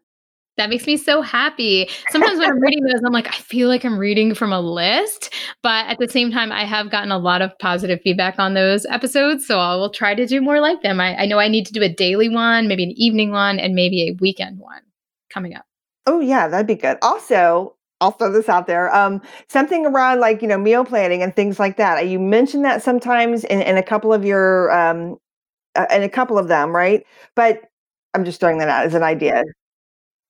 that 0.60 0.68
makes 0.68 0.86
me 0.86 0.98
so 0.98 1.22
happy. 1.22 1.88
Sometimes 2.10 2.38
when 2.38 2.50
I'm 2.50 2.60
reading 2.60 2.84
those, 2.84 3.00
I'm 3.04 3.12
like, 3.12 3.28
I 3.28 3.38
feel 3.38 3.68
like 3.68 3.82
I'm 3.82 3.98
reading 3.98 4.34
from 4.34 4.52
a 4.52 4.60
list. 4.60 5.32
But 5.62 5.86
at 5.86 5.98
the 5.98 6.08
same 6.08 6.30
time, 6.30 6.52
I 6.52 6.64
have 6.64 6.90
gotten 6.90 7.10
a 7.10 7.18
lot 7.18 7.40
of 7.40 7.58
positive 7.58 8.00
feedback 8.02 8.38
on 8.38 8.52
those 8.52 8.84
episodes. 8.86 9.46
So 9.46 9.58
I 9.58 9.74
will 9.74 9.90
try 9.90 10.14
to 10.14 10.26
do 10.26 10.42
more 10.42 10.60
like 10.60 10.82
them. 10.82 11.00
I, 11.00 11.16
I 11.16 11.26
know 11.26 11.38
I 11.38 11.48
need 11.48 11.66
to 11.66 11.72
do 11.72 11.82
a 11.82 11.88
daily 11.88 12.28
one, 12.28 12.68
maybe 12.68 12.84
an 12.84 12.92
evening 12.92 13.30
one, 13.30 13.58
and 13.58 13.74
maybe 13.74 14.08
a 14.08 14.12
weekend 14.20 14.58
one 14.58 14.82
coming 15.30 15.54
up. 15.54 15.64
Oh, 16.06 16.20
yeah, 16.20 16.46
that'd 16.46 16.66
be 16.66 16.74
good. 16.74 16.98
Also, 17.00 17.76
I'll 18.02 18.10
throw 18.10 18.30
this 18.30 18.48
out 18.48 18.66
there. 18.66 18.94
Um, 18.94 19.22
something 19.48 19.86
around 19.86 20.20
like, 20.20 20.42
you 20.42 20.48
know, 20.48 20.58
meal 20.58 20.84
planning 20.84 21.22
and 21.22 21.34
things 21.34 21.58
like 21.58 21.78
that. 21.78 22.06
You 22.06 22.18
mentioned 22.18 22.64
that 22.66 22.82
sometimes 22.82 23.44
in, 23.44 23.62
in 23.62 23.78
a 23.78 23.82
couple 23.82 24.12
of 24.12 24.26
your, 24.26 24.70
um, 24.72 25.16
uh, 25.74 25.86
in 25.90 26.02
a 26.02 26.08
couple 26.08 26.36
of 26.36 26.48
them, 26.48 26.74
right? 26.74 27.06
But 27.34 27.62
I'm 28.12 28.24
just 28.24 28.40
throwing 28.40 28.58
that 28.58 28.68
out 28.68 28.84
as 28.84 28.94
an 28.94 29.02
idea. 29.02 29.44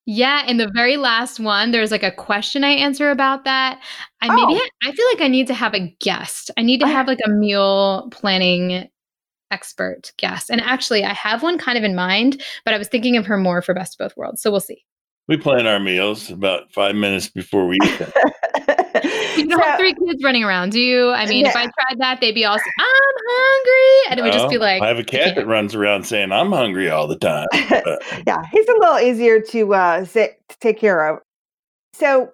Yeah, 0.07 0.47
in 0.47 0.57
the 0.57 0.71
very 0.75 0.97
last 0.97 1.39
one, 1.39 1.71
there's 1.71 1.91
like 1.91 2.03
a 2.03 2.11
question 2.11 2.65
I 2.65 2.71
answer 2.71 3.11
about 3.11 3.45
that. 3.45 3.81
I 4.21 4.29
oh. 4.29 4.35
maybe 4.35 4.61
I 4.83 4.93
feel 4.93 5.07
like 5.13 5.21
I 5.21 5.29
need 5.29 5.47
to 5.49 5.55
have 5.55 5.75
a 5.75 5.95
guest. 6.01 6.51
I 6.57 6.63
need 6.63 6.81
to 6.81 6.89
have 6.89 7.07
like 7.07 7.21
a 7.25 7.31
meal 7.31 8.09
planning 8.11 8.89
expert 9.51 10.13
guest. 10.17 10.51
And 10.51 10.61
actually, 10.61 11.05
I 11.05 11.13
have 11.13 11.43
one 11.43 11.59
kind 11.59 11.77
of 11.77 11.85
in 11.85 11.95
mind, 11.95 12.43
but 12.65 12.75
I 12.75 12.79
was 12.79 12.89
thinking 12.89 13.17
of 13.17 13.27
her 13.27 13.37
more 13.37 13.63
for 13.63 13.75
best 13.75 13.95
of 13.95 13.99
both 14.07 14.17
worlds. 14.17 14.43
So 14.43 14.51
we'll 14.51 14.61
see. 14.61 14.85
We 15.29 15.37
plan 15.37 15.67
our 15.67 15.79
meals 15.79 16.31
about 16.31 16.73
five 16.73 16.97
minutes 16.97 17.29
before 17.29 17.67
we 17.67 17.77
eat 17.85 17.99
them. 17.99 18.11
you 19.37 19.47
don't 19.49 19.59
so, 19.59 19.63
have 19.63 19.79
three 19.79 19.95
kids 19.95 20.23
running 20.25 20.45
around, 20.45 20.73
do 20.73 20.81
you? 20.81 21.11
I 21.11 21.27
mean, 21.27 21.45
yeah. 21.45 21.51
if 21.51 21.57
I 21.57 21.65
tried 21.65 21.99
that, 21.99 22.21
they'd 22.21 22.35
be 22.35 22.45
all, 22.45 22.55
I'm 22.55 22.61
hungry. 23.31 24.11
And 24.11 24.21
it 24.21 24.23
would 24.23 24.33
just 24.33 24.51
be 24.51 24.59
like, 24.59 24.83
I 24.83 24.89
have 24.89 24.99
a 24.99 25.05
cat 25.05 25.37
that 25.37 25.47
runs 25.47 25.75
around 25.75 26.05
saying, 26.05 26.33
I'm 26.33 26.53
hungry 26.53 26.91
all 26.91 27.07
the 27.07 27.19
time. 27.19 27.47
yeah, 28.27 28.43
he's 28.53 28.69
a 28.69 28.73
little 28.73 28.99
easier 28.99 29.41
to, 29.41 29.75
uh, 29.75 30.05
sit, 30.05 30.41
to 30.49 30.59
take 30.59 30.79
care 30.79 31.09
of. 31.09 31.21
So 31.95 32.33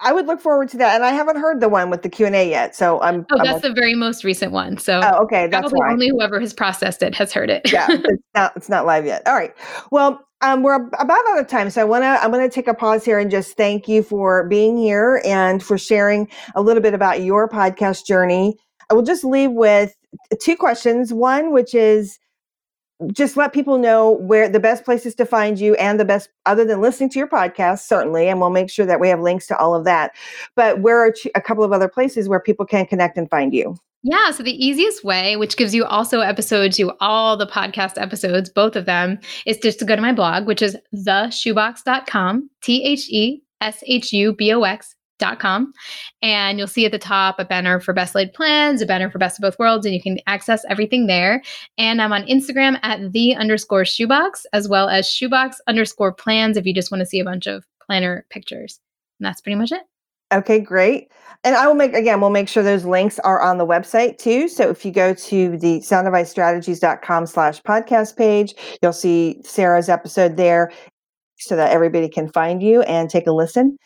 I 0.00 0.12
would 0.12 0.26
look 0.26 0.40
forward 0.40 0.68
to 0.70 0.76
that, 0.78 0.96
and 0.96 1.04
I 1.04 1.12
haven't 1.12 1.36
heard 1.36 1.60
the 1.60 1.68
one 1.68 1.88
with 1.88 2.02
the 2.02 2.08
Q 2.08 2.26
and 2.26 2.34
A 2.34 2.48
yet. 2.48 2.74
So 2.74 3.00
I'm. 3.00 3.24
Oh, 3.30 3.38
I'm 3.38 3.46
that's 3.46 3.64
a, 3.64 3.68
the 3.68 3.74
very 3.74 3.94
most 3.94 4.24
recent 4.24 4.52
one. 4.52 4.76
So 4.76 5.00
oh, 5.02 5.22
okay, 5.22 5.46
that's 5.46 5.62
probably 5.62 5.78
why. 5.78 5.92
only 5.92 6.08
whoever 6.08 6.40
has 6.40 6.52
processed 6.52 7.02
it 7.02 7.14
has 7.14 7.32
heard 7.32 7.48
it. 7.48 7.62
yeah, 7.72 7.86
it's 7.90 8.22
not 8.34 8.56
it's 8.56 8.68
not 8.68 8.86
live 8.86 9.06
yet. 9.06 9.22
All 9.26 9.34
right. 9.34 9.54
Well, 9.92 10.20
um, 10.40 10.62
we're 10.62 10.74
about 10.74 11.26
out 11.28 11.38
of 11.38 11.46
time, 11.46 11.70
so 11.70 11.80
I 11.80 11.84
want 11.84 12.02
to 12.02 12.22
I'm 12.22 12.32
going 12.32 12.48
to 12.48 12.52
take 12.52 12.66
a 12.66 12.74
pause 12.74 13.04
here 13.04 13.18
and 13.18 13.30
just 13.30 13.56
thank 13.56 13.86
you 13.86 14.02
for 14.02 14.48
being 14.48 14.76
here 14.76 15.22
and 15.24 15.62
for 15.62 15.78
sharing 15.78 16.28
a 16.54 16.60
little 16.60 16.82
bit 16.82 16.94
about 16.94 17.22
your 17.22 17.48
podcast 17.48 18.04
journey. 18.04 18.56
I 18.90 18.94
will 18.94 19.02
just 19.02 19.24
leave 19.24 19.52
with 19.52 19.94
two 20.40 20.56
questions. 20.56 21.12
One, 21.12 21.52
which 21.52 21.74
is 21.74 22.18
just 23.12 23.36
let 23.36 23.52
people 23.52 23.78
know 23.78 24.12
where 24.12 24.48
the 24.48 24.60
best 24.60 24.84
places 24.84 25.14
to 25.16 25.26
find 25.26 25.58
you 25.58 25.74
and 25.74 25.98
the 25.98 26.04
best 26.04 26.28
other 26.46 26.64
than 26.64 26.80
listening 26.80 27.10
to 27.10 27.18
your 27.18 27.28
podcast 27.28 27.80
certainly 27.80 28.28
and 28.28 28.40
we'll 28.40 28.50
make 28.50 28.70
sure 28.70 28.86
that 28.86 29.00
we 29.00 29.08
have 29.08 29.20
links 29.20 29.48
to 29.48 29.56
all 29.58 29.74
of 29.74 29.84
that 29.84 30.12
but 30.54 30.80
where 30.80 31.04
are 31.04 31.12
a 31.34 31.40
couple 31.40 31.64
of 31.64 31.72
other 31.72 31.88
places 31.88 32.28
where 32.28 32.38
people 32.38 32.64
can 32.64 32.86
connect 32.86 33.18
and 33.18 33.28
find 33.28 33.52
you 33.52 33.76
yeah. 34.06 34.32
So 34.32 34.42
the 34.42 34.64
easiest 34.64 35.02
way, 35.02 35.36
which 35.36 35.56
gives 35.56 35.74
you 35.74 35.86
also 35.86 36.20
episodes 36.20 36.76
to 36.76 36.92
all 37.00 37.38
the 37.38 37.46
podcast 37.46 37.94
episodes, 37.96 38.50
both 38.50 38.76
of 38.76 38.84
them, 38.84 39.18
is 39.46 39.56
just 39.56 39.78
to 39.78 39.86
go 39.86 39.96
to 39.96 40.02
my 40.02 40.12
blog, 40.12 40.46
which 40.46 40.60
is 40.60 40.76
theshubox.com, 40.94 42.50
T 42.62 42.84
H 42.84 43.08
E 43.08 43.42
S 43.62 43.82
H 43.86 44.12
U 44.12 44.34
B 44.34 44.52
O 44.52 44.62
X 44.64 44.94
Com, 45.38 45.72
and 46.22 46.58
you'll 46.58 46.66
see 46.66 46.86
at 46.86 46.92
the 46.92 46.98
top 46.98 47.38
a 47.38 47.44
banner 47.44 47.80
for 47.80 47.92
best 47.92 48.14
laid 48.14 48.32
plans, 48.32 48.82
a 48.82 48.86
banner 48.86 49.10
for 49.10 49.18
best 49.18 49.38
of 49.38 49.42
both 49.42 49.58
worlds, 49.58 49.86
and 49.86 49.94
you 49.94 50.02
can 50.02 50.18
access 50.26 50.64
everything 50.68 51.06
there. 51.06 51.42
And 51.78 52.00
I'm 52.02 52.12
on 52.12 52.24
Instagram 52.24 52.78
at 52.82 53.12
the 53.12 53.34
underscore 53.34 53.82
shubox, 53.82 54.44
as 54.52 54.68
well 54.68 54.88
as 54.88 55.06
shubox 55.06 55.54
underscore 55.66 56.12
plans 56.12 56.56
if 56.56 56.66
you 56.66 56.74
just 56.74 56.90
want 56.90 57.00
to 57.00 57.06
see 57.06 57.20
a 57.20 57.24
bunch 57.24 57.46
of 57.46 57.64
planner 57.86 58.24
pictures. 58.30 58.80
And 59.18 59.26
that's 59.26 59.40
pretty 59.40 59.56
much 59.56 59.72
it. 59.72 59.82
Okay, 60.32 60.58
great. 60.58 61.12
And 61.44 61.54
I 61.54 61.66
will 61.68 61.74
make 61.74 61.92
again, 61.94 62.20
we'll 62.20 62.30
make 62.30 62.48
sure 62.48 62.62
those 62.62 62.84
links 62.84 63.18
are 63.20 63.40
on 63.40 63.58
the 63.58 63.66
website 63.66 64.18
too. 64.18 64.48
So 64.48 64.68
if 64.70 64.84
you 64.84 64.90
go 64.90 65.14
to 65.14 65.58
the 65.58 65.80
soundadvicestrategies.com 65.80 67.26
slash 67.26 67.62
podcast 67.62 68.16
page, 68.16 68.54
you'll 68.82 68.92
see 68.92 69.40
Sarah's 69.44 69.88
episode 69.88 70.36
there 70.36 70.72
so 71.38 71.56
that 71.56 71.70
everybody 71.70 72.08
can 72.08 72.30
find 72.32 72.62
you 72.62 72.82
and 72.82 73.10
take 73.10 73.26
a 73.26 73.32
listen. 73.32 73.76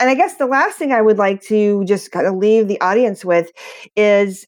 And 0.00 0.08
I 0.08 0.14
guess 0.14 0.36
the 0.36 0.46
last 0.46 0.78
thing 0.78 0.92
I 0.92 1.02
would 1.02 1.18
like 1.18 1.42
to 1.42 1.84
just 1.84 2.10
kind 2.10 2.26
of 2.26 2.34
leave 2.34 2.68
the 2.68 2.80
audience 2.80 3.24
with 3.24 3.52
is 3.96 4.46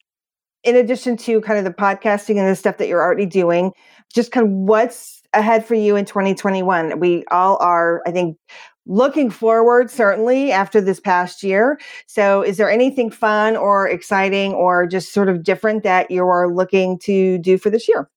in 0.65 0.77
addition 0.77 1.17
to 1.19 1.41
kind 1.43 1.59
of 1.59 1.65
the 1.65 1.73
podcasting 1.73 2.39
and 2.39 2.49
the 2.49 2.57
stuff 2.57 2.79
that 2.79 2.89
you're 2.89 3.03
already 3.03 3.27
doing, 3.27 3.73
just 4.13 4.33
kind 4.33 4.47
of 4.47 4.53
what's 4.53 5.23
ahead 5.35 5.67
for 5.67 5.75
you 5.75 5.97
in 5.97 6.05
2021. 6.05 6.99
We 7.01 7.25
all 7.31 7.59
are, 7.61 8.03
I 8.07 8.13
think, 8.13 8.39
looking 8.87 9.31
forward 9.31 9.91
certainly 9.91 10.53
after 10.53 10.81
this 10.81 11.01
past 11.01 11.43
year. 11.43 11.79
So, 12.07 12.43
is 12.43 12.57
there 12.57 12.71
anything 12.71 13.11
fun 13.11 13.57
or 13.57 13.89
exciting 13.89 14.53
or 14.55 14.87
just 14.87 15.13
sort 15.13 15.29
of 15.29 15.43
different 15.43 15.83
that 15.83 16.11
you 16.11 16.25
are 16.25 16.53
looking 16.53 16.99
to 17.01 17.39
do 17.39 17.59
for 17.59 17.71
this 17.71 17.89
year? 17.89 18.09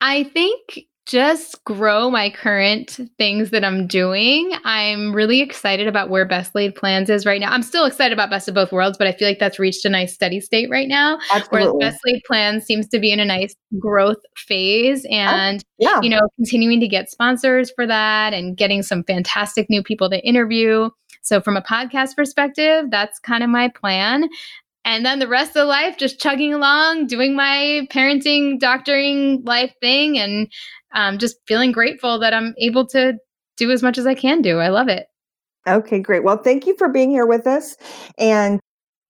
I 0.00 0.24
think 0.24 0.87
just 1.08 1.64
grow 1.64 2.10
my 2.10 2.28
current 2.28 3.00
things 3.16 3.48
that 3.50 3.64
I'm 3.64 3.86
doing. 3.86 4.52
I'm 4.64 5.14
really 5.14 5.40
excited 5.40 5.88
about 5.88 6.10
where 6.10 6.26
Best 6.26 6.54
Laid 6.54 6.74
Plans 6.74 7.08
is 7.08 7.24
right 7.24 7.40
now. 7.40 7.50
I'm 7.50 7.62
still 7.62 7.86
excited 7.86 8.12
about 8.12 8.28
Best 8.28 8.46
of 8.46 8.54
Both 8.54 8.72
Worlds, 8.72 8.98
but 8.98 9.06
I 9.06 9.12
feel 9.12 9.26
like 9.26 9.38
that's 9.38 9.58
reached 9.58 9.86
a 9.86 9.88
nice 9.88 10.12
steady 10.12 10.38
state 10.38 10.68
right 10.68 10.86
now. 10.86 11.18
Absolutely. 11.32 11.70
Whereas 11.70 11.94
Best 11.94 12.00
Laid 12.04 12.22
Plans 12.26 12.64
seems 12.64 12.86
to 12.88 12.98
be 12.98 13.10
in 13.10 13.20
a 13.20 13.24
nice 13.24 13.56
growth 13.78 14.18
phase 14.36 15.06
oh, 15.06 15.14
and, 15.14 15.64
yeah. 15.78 15.98
you 16.02 16.10
know, 16.10 16.20
continuing 16.36 16.78
to 16.80 16.88
get 16.88 17.10
sponsors 17.10 17.72
for 17.74 17.86
that 17.86 18.34
and 18.34 18.54
getting 18.54 18.82
some 18.82 19.02
fantastic 19.02 19.70
new 19.70 19.82
people 19.82 20.10
to 20.10 20.22
interview. 20.26 20.90
So, 21.22 21.40
from 21.40 21.56
a 21.56 21.62
podcast 21.62 22.16
perspective, 22.16 22.86
that's 22.90 23.18
kind 23.18 23.42
of 23.42 23.48
my 23.48 23.68
plan 23.68 24.28
and 24.88 25.04
then 25.04 25.18
the 25.18 25.28
rest 25.28 25.56
of 25.56 25.68
life 25.68 25.98
just 25.98 26.18
chugging 26.18 26.54
along 26.54 27.06
doing 27.06 27.36
my 27.36 27.86
parenting 27.90 28.58
doctoring 28.58 29.42
life 29.44 29.72
thing 29.80 30.18
and 30.18 30.50
um, 30.94 31.18
just 31.18 31.36
feeling 31.46 31.72
grateful 31.72 32.18
that 32.18 32.32
i'm 32.32 32.54
able 32.58 32.86
to 32.86 33.14
do 33.58 33.70
as 33.70 33.82
much 33.82 33.98
as 33.98 34.06
i 34.06 34.14
can 34.14 34.40
do. 34.40 34.58
I 34.58 34.68
love 34.68 34.88
it. 34.88 35.06
Okay 35.66 36.00
great. 36.00 36.24
Well 36.24 36.38
thank 36.38 36.66
you 36.66 36.74
for 36.78 36.88
being 36.88 37.10
here 37.10 37.26
with 37.26 37.46
us. 37.46 37.76
And 38.16 38.60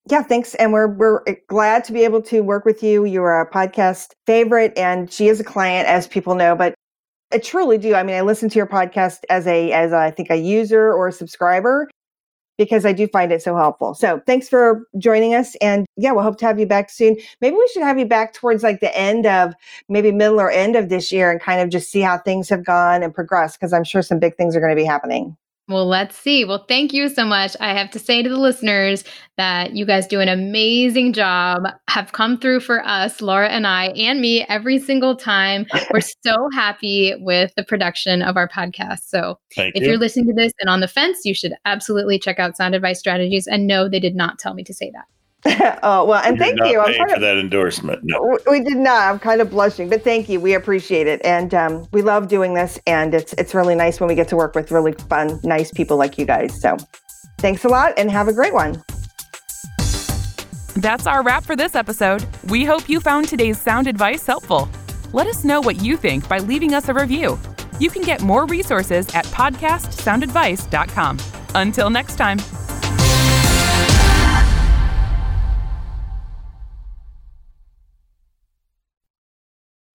yeah 0.09 0.23
thanks. 0.23 0.55
And 0.55 0.73
we're 0.73 0.87
we're 0.87 1.23
glad 1.47 1.85
to 1.85 1.93
be 1.93 2.03
able 2.03 2.21
to 2.23 2.41
work 2.41 2.65
with 2.65 2.83
you. 2.83 3.05
You're 3.05 3.39
a 3.39 3.49
podcast 3.49 4.07
favorite 4.25 4.77
and 4.77 5.11
she 5.11 5.29
is 5.29 5.39
a 5.39 5.43
client 5.43 5.87
as 5.87 6.07
people 6.07 6.35
know 6.35 6.55
but 6.55 6.75
I 7.31 7.37
truly 7.37 7.77
do. 7.77 7.93
I 7.93 8.01
mean, 8.01 8.15
I 8.15 8.21
listen 8.21 8.49
to 8.49 8.57
your 8.57 8.65
podcast 8.65 9.19
as 9.29 9.45
a 9.45 9.71
as 9.71 9.91
a, 9.91 9.97
I 9.97 10.11
think 10.11 10.31
a 10.31 10.37
user 10.37 10.91
or 10.91 11.09
a 11.09 11.11
subscriber, 11.11 11.87
because 12.59 12.85
I 12.85 12.91
do 12.91 13.07
find 13.07 13.31
it 13.31 13.41
so 13.41 13.55
helpful. 13.55 13.93
So 13.95 14.21
thanks 14.27 14.49
for 14.49 14.85
joining 14.97 15.33
us. 15.33 15.55
And 15.61 15.87
yeah, 15.95 16.11
we'll 16.11 16.23
hope 16.23 16.37
to 16.39 16.45
have 16.45 16.59
you 16.59 16.65
back 16.65 16.89
soon. 16.89 17.15
Maybe 17.39 17.55
we 17.55 17.69
should 17.73 17.83
have 17.83 17.97
you 17.97 18.05
back 18.05 18.33
towards 18.33 18.63
like 18.63 18.81
the 18.81 18.95
end 18.95 19.25
of 19.25 19.53
maybe 19.87 20.11
middle 20.11 20.41
or 20.41 20.51
end 20.51 20.75
of 20.75 20.89
this 20.89 21.09
year 21.09 21.31
and 21.31 21.39
kind 21.39 21.61
of 21.61 21.69
just 21.69 21.89
see 21.89 22.01
how 22.01 22.17
things 22.17 22.49
have 22.49 22.65
gone 22.65 23.01
and 23.01 23.15
progressed 23.15 23.57
because 23.57 23.71
I'm 23.71 23.85
sure 23.85 24.01
some 24.01 24.19
big 24.19 24.35
things 24.35 24.57
are 24.57 24.59
going 24.59 24.75
to 24.75 24.75
be 24.75 24.83
happening. 24.83 25.37
Well, 25.69 25.85
let's 25.85 26.17
see. 26.17 26.45
Well, 26.45 26.65
thank 26.67 26.93
you 26.93 27.09
so 27.09 27.25
much. 27.25 27.55
I 27.59 27.77
have 27.77 27.91
to 27.91 27.99
say 27.99 28.23
to 28.23 28.29
the 28.29 28.39
listeners 28.39 29.03
that 29.37 29.73
you 29.75 29.85
guys 29.85 30.07
do 30.07 30.19
an 30.19 30.27
amazing 30.27 31.13
job, 31.13 31.61
have 31.87 32.11
come 32.11 32.39
through 32.39 32.61
for 32.61 32.83
us, 32.83 33.21
Laura 33.21 33.49
and 33.49 33.67
I, 33.67 33.89
and 33.89 34.19
me 34.19 34.43
every 34.49 34.79
single 34.79 35.15
time. 35.15 35.67
We're 35.91 36.01
so 36.23 36.49
happy 36.55 37.13
with 37.19 37.53
the 37.55 37.63
production 37.63 38.23
of 38.23 38.35
our 38.35 38.49
podcast. 38.49 39.01
So 39.09 39.37
Thank 39.55 39.75
if 39.75 39.83
you. 39.83 39.89
you're 39.89 39.99
listening 39.99 40.25
to 40.27 40.33
this 40.33 40.53
and 40.59 40.71
on 40.71 40.79
the 40.79 40.87
fence, 40.87 41.19
you 41.23 41.35
should 41.35 41.53
absolutely 41.65 42.17
check 42.17 42.39
out 42.39 42.57
Sound 42.57 42.73
Advice 42.73 42.97
Strategies. 42.97 43.45
And 43.45 43.67
no, 43.67 43.87
they 43.87 43.99
did 43.99 44.15
not 44.15 44.39
tell 44.39 44.55
me 44.55 44.63
to 44.63 44.73
say 44.73 44.89
that. 44.95 45.05
oh 45.83 46.03
well, 46.03 46.21
and 46.23 46.33
We 46.33 46.39
thank 46.39 46.59
not 46.59 46.69
you. 46.69 46.79
I'm 46.79 46.93
kind 46.93 47.09
for 47.09 47.15
of, 47.15 47.21
that 47.21 47.37
endorsement. 47.37 48.01
No. 48.03 48.37
we 48.51 48.61
did 48.61 48.77
not. 48.77 49.09
I'm 49.09 49.19
kind 49.19 49.39
of 49.39 49.49
blushing, 49.49 49.89
but 49.89 50.03
thank 50.03 50.27
you. 50.27 50.39
We 50.39 50.53
appreciate 50.53 51.07
it, 51.07 51.21
and 51.23 51.53
um, 51.53 51.87
we 51.93 52.01
love 52.01 52.27
doing 52.27 52.55
this. 52.55 52.77
And 52.85 53.13
it's 53.13 53.31
it's 53.33 53.55
really 53.55 53.75
nice 53.75 54.01
when 54.01 54.09
we 54.09 54.15
get 54.15 54.27
to 54.29 54.35
work 54.35 54.53
with 54.53 54.69
really 54.69 54.91
fun, 54.91 55.39
nice 55.43 55.71
people 55.71 55.95
like 55.95 56.17
you 56.17 56.25
guys. 56.25 56.59
So, 56.59 56.75
thanks 57.37 57.63
a 57.63 57.69
lot, 57.69 57.93
and 57.97 58.11
have 58.11 58.27
a 58.27 58.33
great 58.33 58.53
one. 58.53 58.83
That's 60.75 61.07
our 61.07 61.23
wrap 61.23 61.45
for 61.45 61.55
this 61.55 61.73
episode. 61.73 62.25
We 62.49 62.65
hope 62.65 62.89
you 62.89 62.99
found 62.99 63.27
today's 63.29 63.59
sound 63.59 63.87
advice 63.87 64.25
helpful. 64.25 64.67
Let 65.13 65.27
us 65.27 65.45
know 65.45 65.61
what 65.61 65.81
you 65.81 65.95
think 65.95 66.27
by 66.27 66.39
leaving 66.39 66.73
us 66.73 66.89
a 66.89 66.93
review. 66.93 67.39
You 67.79 67.89
can 67.89 68.01
get 68.01 68.21
more 68.21 68.45
resources 68.45 69.07
at 69.15 69.25
podcastsoundadvice.com. 69.27 71.19
Until 71.55 71.89
next 71.89 72.17
time. 72.17 72.39